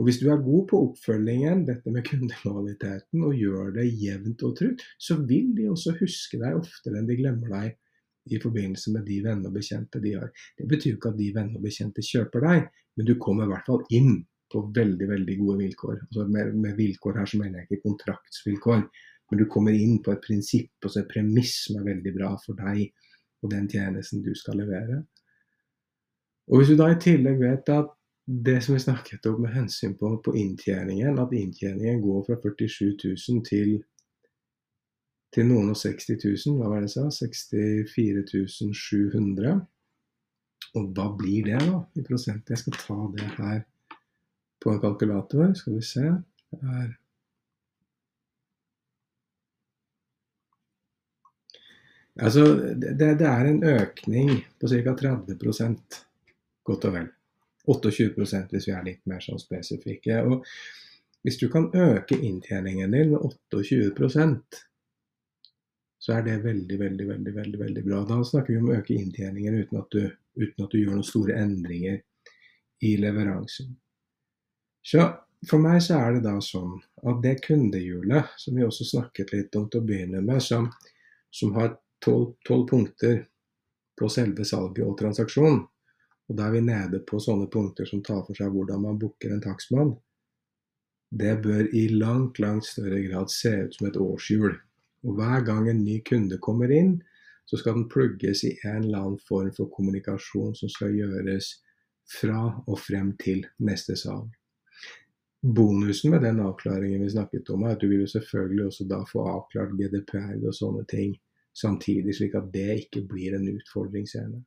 Og 0.00 0.08
hvis 0.08 0.18
du 0.18 0.26
er 0.32 0.42
god 0.42 0.66
på 0.72 0.80
oppfølgingen, 0.88 1.66
dette 1.68 1.92
med 1.92 2.06
kundekvaliteten, 2.08 3.22
og 3.22 3.38
gjør 3.38 3.76
det 3.76 3.86
jevnt 4.00 4.42
og 4.48 4.56
trutt, 4.58 4.82
så 4.98 5.20
vil 5.22 5.52
de 5.54 5.68
også 5.70 5.94
huske 6.00 6.40
deg 6.42 6.58
oftere 6.58 6.98
enn 6.98 7.06
de 7.06 7.20
glemmer 7.20 7.52
deg 7.52 7.78
i 8.30 8.38
forbindelse 8.42 8.92
med 8.94 9.06
de 9.08 9.18
venner 9.24 9.50
og 9.50 9.56
bekjente 9.56 10.00
de 10.02 10.14
har. 10.14 10.30
Det 10.58 10.68
betyr 10.70 10.96
ikke 10.96 11.12
at 11.12 11.18
de 11.18 11.30
venner 11.34 11.58
og 11.58 11.64
bekjente 11.64 12.04
kjøper 12.06 12.46
deg, 12.46 12.68
men 12.96 13.08
du 13.08 13.16
kommer 13.22 13.48
i 13.48 13.52
hvert 13.52 13.70
fall 13.70 13.82
inn 13.94 14.20
på 14.52 14.66
veldig 14.76 15.08
veldig 15.08 15.38
gode 15.40 15.58
vilkår. 15.62 15.96
Altså 16.04 16.26
med, 16.28 16.52
med, 16.60 16.76
vilkår 16.76 17.18
her 17.18 17.30
så 17.30 17.40
mener 17.40 17.62
jeg 17.62 17.70
ikke 17.70 17.88
kontraktsvilkår, 17.88 18.84
men 19.30 19.40
du 19.40 19.46
kommer 19.50 19.76
inn 19.76 20.02
på 20.04 20.12
et 20.12 20.22
prinsipp 20.24 20.86
og 20.86 20.98
et 21.00 21.08
premiss 21.08 21.56
som 21.66 21.80
er 21.80 21.88
veldig 21.88 22.12
bra 22.18 22.34
for 22.44 22.58
deg 22.58 22.84
og 23.42 23.50
den 23.50 23.66
tjenesten 23.70 24.22
du 24.22 24.34
skal 24.38 24.60
levere. 24.60 25.00
Og 26.50 26.58
Hvis 26.58 26.72
du 26.72 26.76
da 26.78 26.90
i 26.92 27.00
tillegg 27.00 27.40
vet 27.40 27.70
at 27.72 27.90
det 28.26 28.60
som 28.62 28.76
vi 28.76 28.82
snakket 28.82 29.26
om 29.26 29.40
med 29.42 29.54
hensyn 29.54 29.96
på, 29.98 30.12
på 30.24 30.34
inntjeningen, 30.38 31.18
at 31.18 31.32
inntjeningen 31.34 32.02
går 32.02 32.22
fra 32.28 32.36
47 32.38 32.92
000 33.02 33.42
til 33.48 33.80
til 35.32 35.48
noen 35.48 35.72
og 35.72 35.78
60 35.80 36.16
000. 36.20 36.56
Hva 36.58 36.70
var 36.70 36.82
det 36.82 36.90
jeg 36.90 36.96
sa? 36.96 37.26
64 37.26 38.72
700. 38.76 39.60
Og 40.78 40.88
hva 40.96 41.06
blir 41.18 41.48
det 41.50 41.60
da 41.66 41.82
i 41.98 42.04
prosent? 42.06 42.48
Jeg 42.48 42.60
skal 42.62 42.78
ta 42.80 42.98
det 43.16 43.28
her 43.36 43.62
på 44.62 44.72
en 44.72 44.82
kalkulator. 44.82 45.54
Skal 45.58 45.78
vi 45.78 45.86
se. 45.86 46.10
Det 46.52 46.74
er 46.80 46.90
Altså, 52.20 52.44
det, 52.76 52.98
det, 52.98 53.26
er 53.26 53.46
en 53.48 53.62
økning 53.64 54.30
på 54.60 54.68
ca. 54.68 54.92
30% 54.92 56.00
godt 56.62 56.84
og 56.84 56.92
vel. 56.92 57.06
28% 57.72 58.52
hvis 58.52 58.66
vi 58.68 58.74
er 58.74 58.84
litt 58.84 59.00
mer 59.08 59.22
sånn 59.24 59.40
spesifikke. 59.40 60.18
Og 60.26 60.44
hvis 61.24 61.38
du 61.40 61.46
kan 61.48 61.70
øke 61.72 62.18
inntjeningen 62.18 62.92
din 62.92 63.14
med 63.14 63.24
28 63.24 63.94
så 66.02 66.16
er 66.16 66.24
det 66.26 66.40
veldig, 66.42 66.78
veldig, 66.80 67.04
veldig, 67.06 67.32
veldig, 67.34 67.58
veldig 67.60 67.82
bra. 67.86 68.00
Da 68.08 68.16
snakker 68.26 68.52
vi 68.52 68.58
om 68.58 68.70
å 68.72 68.78
øke 68.80 68.94
inntjeningen 68.96 69.60
uten 69.60 69.78
at, 69.78 69.94
du, 69.94 70.08
uten 70.34 70.64
at 70.64 70.72
du 70.72 70.80
gjør 70.80 70.96
noen 70.96 71.06
store 71.06 71.36
endringer 71.38 72.00
i 72.82 72.96
leveransen. 72.98 73.68
Så 74.82 75.04
for 75.46 75.62
meg 75.62 75.78
så 75.86 76.00
er 76.00 76.16
det 76.16 76.24
da 76.24 76.32
sånn 76.42 76.72
at 77.06 77.20
det 77.22 77.36
kundehjulet, 77.44 78.34
som 78.34 78.58
vi 78.58 78.64
også 78.66 78.88
snakket 78.88 79.30
litt 79.36 79.54
om 79.60 79.68
til 79.70 79.78
å 79.78 79.86
begynne 79.86 80.24
med, 80.26 80.42
som, 80.42 80.66
som 81.30 81.54
har 81.54 81.76
tolv 82.02 82.66
punkter 82.66 83.22
på 83.98 84.10
selve 84.10 84.48
salget 84.48 84.82
og 84.82 84.98
transaksjonen, 84.98 85.62
og 86.26 86.38
da 86.38 86.48
er 86.48 86.56
vi 86.56 86.64
nede 86.66 87.02
på 87.06 87.22
sånne 87.22 87.46
punkter 87.52 87.86
som 87.86 88.02
tar 88.02 88.24
for 88.26 88.34
seg 88.34 88.50
hvordan 88.50 88.82
man 88.88 88.98
booker 88.98 89.30
en 89.30 89.44
takstmann, 89.44 89.94
det 91.14 91.38
bør 91.46 91.70
i 91.78 91.86
langt, 91.94 92.42
langt 92.42 92.66
større 92.66 92.98
grad 93.06 93.30
se 93.30 93.54
ut 93.68 93.78
som 93.78 93.86
et 93.86 94.02
årshjul 94.02 94.58
og 95.02 95.16
hver 95.18 95.44
gang 95.46 95.68
en 95.70 95.82
ny 95.84 95.98
kunde 96.06 96.38
kommer 96.42 96.70
inn, 96.72 96.96
så 97.44 97.58
skal 97.58 97.74
den 97.78 97.88
plugges 97.90 98.44
i 98.46 98.52
en 98.64 98.84
eller 98.84 98.98
annen 98.98 99.24
form 99.28 99.50
for 99.56 99.70
kommunikasjon 99.74 100.54
som 100.58 100.70
skal 100.70 100.94
gjøres 100.94 101.56
fra 102.18 102.44
og 102.66 102.78
frem 102.78 103.12
til 103.20 103.42
neste 103.66 103.96
salg. 103.98 104.30
Bonusen 105.42 106.12
med 106.14 106.22
den 106.22 106.38
avklaringen 106.40 107.02
vi 107.02 107.10
snakket 107.10 107.50
om, 107.50 107.64
er 107.66 107.74
at 107.74 107.82
du 107.82 107.88
vil 107.90 108.04
jo 108.04 108.12
selvfølgelig 108.12 108.66
også 108.68 108.86
da 108.90 109.00
få 109.08 109.26
avklart 109.26 109.74
GDPR 109.78 110.38
og 110.38 110.54
sånne 110.54 110.84
ting 110.90 111.16
samtidig, 111.52 112.14
slik 112.14 112.36
at 112.38 112.52
det 112.54 112.68
ikke 112.84 113.02
blir 113.10 113.34
en 113.36 113.48
utfordring 113.50 114.06
senere. 114.08 114.44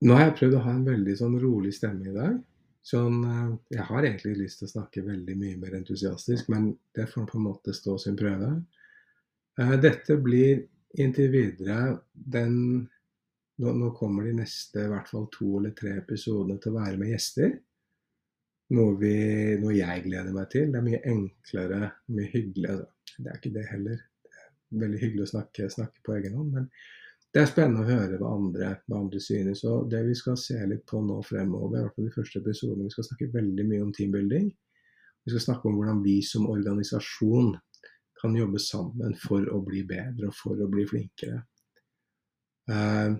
Nå 0.00 0.16
har 0.16 0.28
jeg 0.28 0.36
prøvd 0.38 0.56
å 0.56 0.62
ha 0.64 0.74
en 0.76 0.86
veldig 0.86 1.16
sånn 1.16 1.40
rolig 1.40 1.74
stemme 1.76 2.08
i 2.08 2.14
dag. 2.14 2.36
Sånn, 2.90 3.22
eh, 3.22 3.50
jeg 3.76 3.86
har 3.86 4.06
egentlig 4.06 4.36
lyst 4.40 4.60
til 4.60 4.68
å 4.68 4.74
snakke 4.74 5.06
veldig 5.06 5.36
mye 5.38 5.58
mer 5.62 5.76
entusiastisk, 5.78 6.48
men 6.50 6.70
det 6.96 7.06
får 7.10 7.28
på 7.30 7.38
en 7.38 7.46
måte 7.46 7.74
stå 7.76 7.96
sin 8.02 8.18
prøve. 8.18 8.50
Eh, 9.60 9.76
dette 9.82 10.16
blir 10.24 10.64
inntil 10.98 11.30
videre 11.30 12.00
den 12.12 12.56
nå, 13.60 13.90
kommer 13.96 14.24
de 14.24 14.32
neste 14.40 14.86
i 14.86 14.90
hvert 14.90 15.10
fall 15.10 15.26
to 15.32 15.58
eller 15.58 15.74
tre 15.76 15.98
episodene 16.00 16.58
til 16.58 16.72
å 16.72 16.80
være 16.80 17.00
med 17.00 17.12
gjester. 17.12 17.52
Noe, 18.76 18.94
vi, 19.00 19.14
noe 19.60 19.74
jeg 19.74 20.06
gleder 20.06 20.32
meg 20.34 20.48
til. 20.52 20.70
Det 20.70 20.78
er 20.80 20.86
mye 20.86 21.02
enklere, 21.10 21.90
mye 22.14 22.30
hyggeligere. 22.32 22.86
Altså, 22.86 23.16
det 23.18 23.30
er 23.30 23.40
ikke 23.40 23.54
det 23.58 23.66
heller. 23.68 24.00
Det 24.24 24.40
er 24.46 24.82
veldig 24.84 25.00
hyggelig 25.02 25.26
å 25.26 25.32
snakke, 25.34 25.68
snakke 25.74 26.04
på 26.06 26.16
egen 26.16 26.38
hånd. 26.38 26.56
men 26.56 26.70
det 27.30 27.42
er 27.44 27.46
spennende 27.46 27.84
å 27.84 27.86
høre 27.86 28.18
hva 28.18 28.32
andre, 28.34 28.68
hva 28.90 28.98
andre 29.04 29.20
synes. 29.22 29.62
og 29.68 29.90
Det 29.90 30.00
vi 30.08 30.16
skal 30.18 30.38
se 30.40 30.58
litt 30.66 30.82
på 30.90 30.98
nå 31.04 31.20
fremover, 31.22 31.78
i 31.78 31.84
hvert 31.84 31.94
fall 31.94 32.08
de 32.08 32.14
første 32.16 32.42
episodene, 32.42 32.88
vi 32.88 32.94
skal 32.96 33.06
snakke 33.06 33.30
veldig 33.36 33.66
mye 33.68 33.84
om 33.84 33.92
teambuilding. 33.94 34.48
Vi 35.24 35.34
skal 35.34 35.44
snakke 35.44 35.68
om 35.68 35.76
hvordan 35.78 36.00
vi 36.02 36.16
som 36.26 36.48
organisasjon 36.50 37.52
kan 38.20 38.34
jobbe 38.36 38.58
sammen 38.60 39.14
for 39.20 39.46
å 39.46 39.60
bli 39.64 39.84
bedre 39.86 40.28
og 40.28 40.36
for 40.36 40.58
å 40.58 40.68
bli 40.72 40.84
flinkere. 40.90 41.38
Uh, 42.70 43.14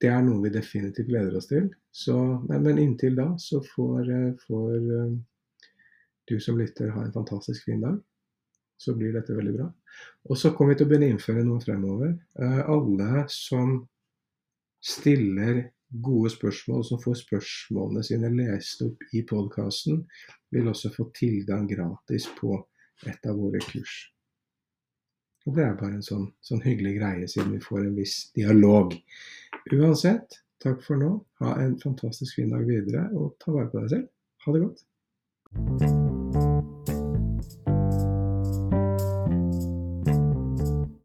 det 0.00 0.10
er 0.10 0.24
noe 0.24 0.40
vi 0.42 0.54
definitivt 0.54 1.10
gleder 1.12 1.36
oss 1.36 1.50
til. 1.52 1.68
Så, 1.94 2.16
men, 2.48 2.80
inntil 2.80 3.14
da 3.18 3.28
så 3.40 3.60
får, 3.62 4.08
eh, 4.10 4.32
får 4.48 4.88
uh, 4.88 5.14
du 6.28 6.34
som 6.42 6.58
lytter 6.58 6.90
ha 6.96 7.04
en 7.04 7.14
fantastisk 7.14 7.68
fin 7.68 7.84
dag 7.84 8.00
så 8.76 8.94
blir 8.98 9.14
dette 9.14 9.36
veldig 9.36 9.54
bra. 9.56 9.68
Og 10.30 10.38
så 10.38 10.52
kommer 10.54 10.74
vi 10.74 10.80
til 10.80 10.88
å 10.88 10.90
begynne 10.90 11.10
å 11.12 11.14
innføre 11.14 11.44
noe 11.46 11.62
fremover. 11.62 12.14
Eh, 12.40 12.60
alle 12.70 13.24
som 13.32 13.76
stiller 14.84 15.62
gode 16.04 16.30
spørsmål, 16.30 16.84
som 16.84 17.00
får 17.02 17.20
spørsmålene 17.22 18.02
sine 18.04 18.30
lest 18.34 18.82
opp 18.84 19.04
i 19.14 19.22
podkasten, 19.28 20.02
vil 20.50 20.68
også 20.70 20.90
få 20.94 21.08
tilgang 21.16 21.68
gratis 21.70 22.26
på 22.38 22.56
et 23.06 23.30
av 23.30 23.38
våre 23.38 23.62
kurs. 23.62 23.94
Og 25.46 25.56
Det 25.56 25.64
er 25.64 25.76
bare 25.76 25.98
en 25.98 26.04
sånn, 26.04 26.30
sånn 26.40 26.62
hyggelig 26.64 26.96
greie, 26.98 27.28
siden 27.28 27.52
vi 27.52 27.60
får 27.60 27.82
en 27.84 27.98
viss 27.98 28.16
dialog. 28.36 28.96
Uansett, 29.76 30.40
takk 30.64 30.80
for 30.86 30.96
nå. 31.00 31.12
Ha 31.44 31.58
en 31.60 31.76
fantastisk 31.82 32.40
fin 32.40 32.52
dag 32.54 32.64
videre, 32.68 33.10
og 33.12 33.36
ta 33.44 33.52
vare 33.52 33.68
på 33.72 33.84
deg 33.84 33.96
selv. 33.98 34.12
Ha 34.46 34.56
det 34.56 34.64
godt. 34.64 36.62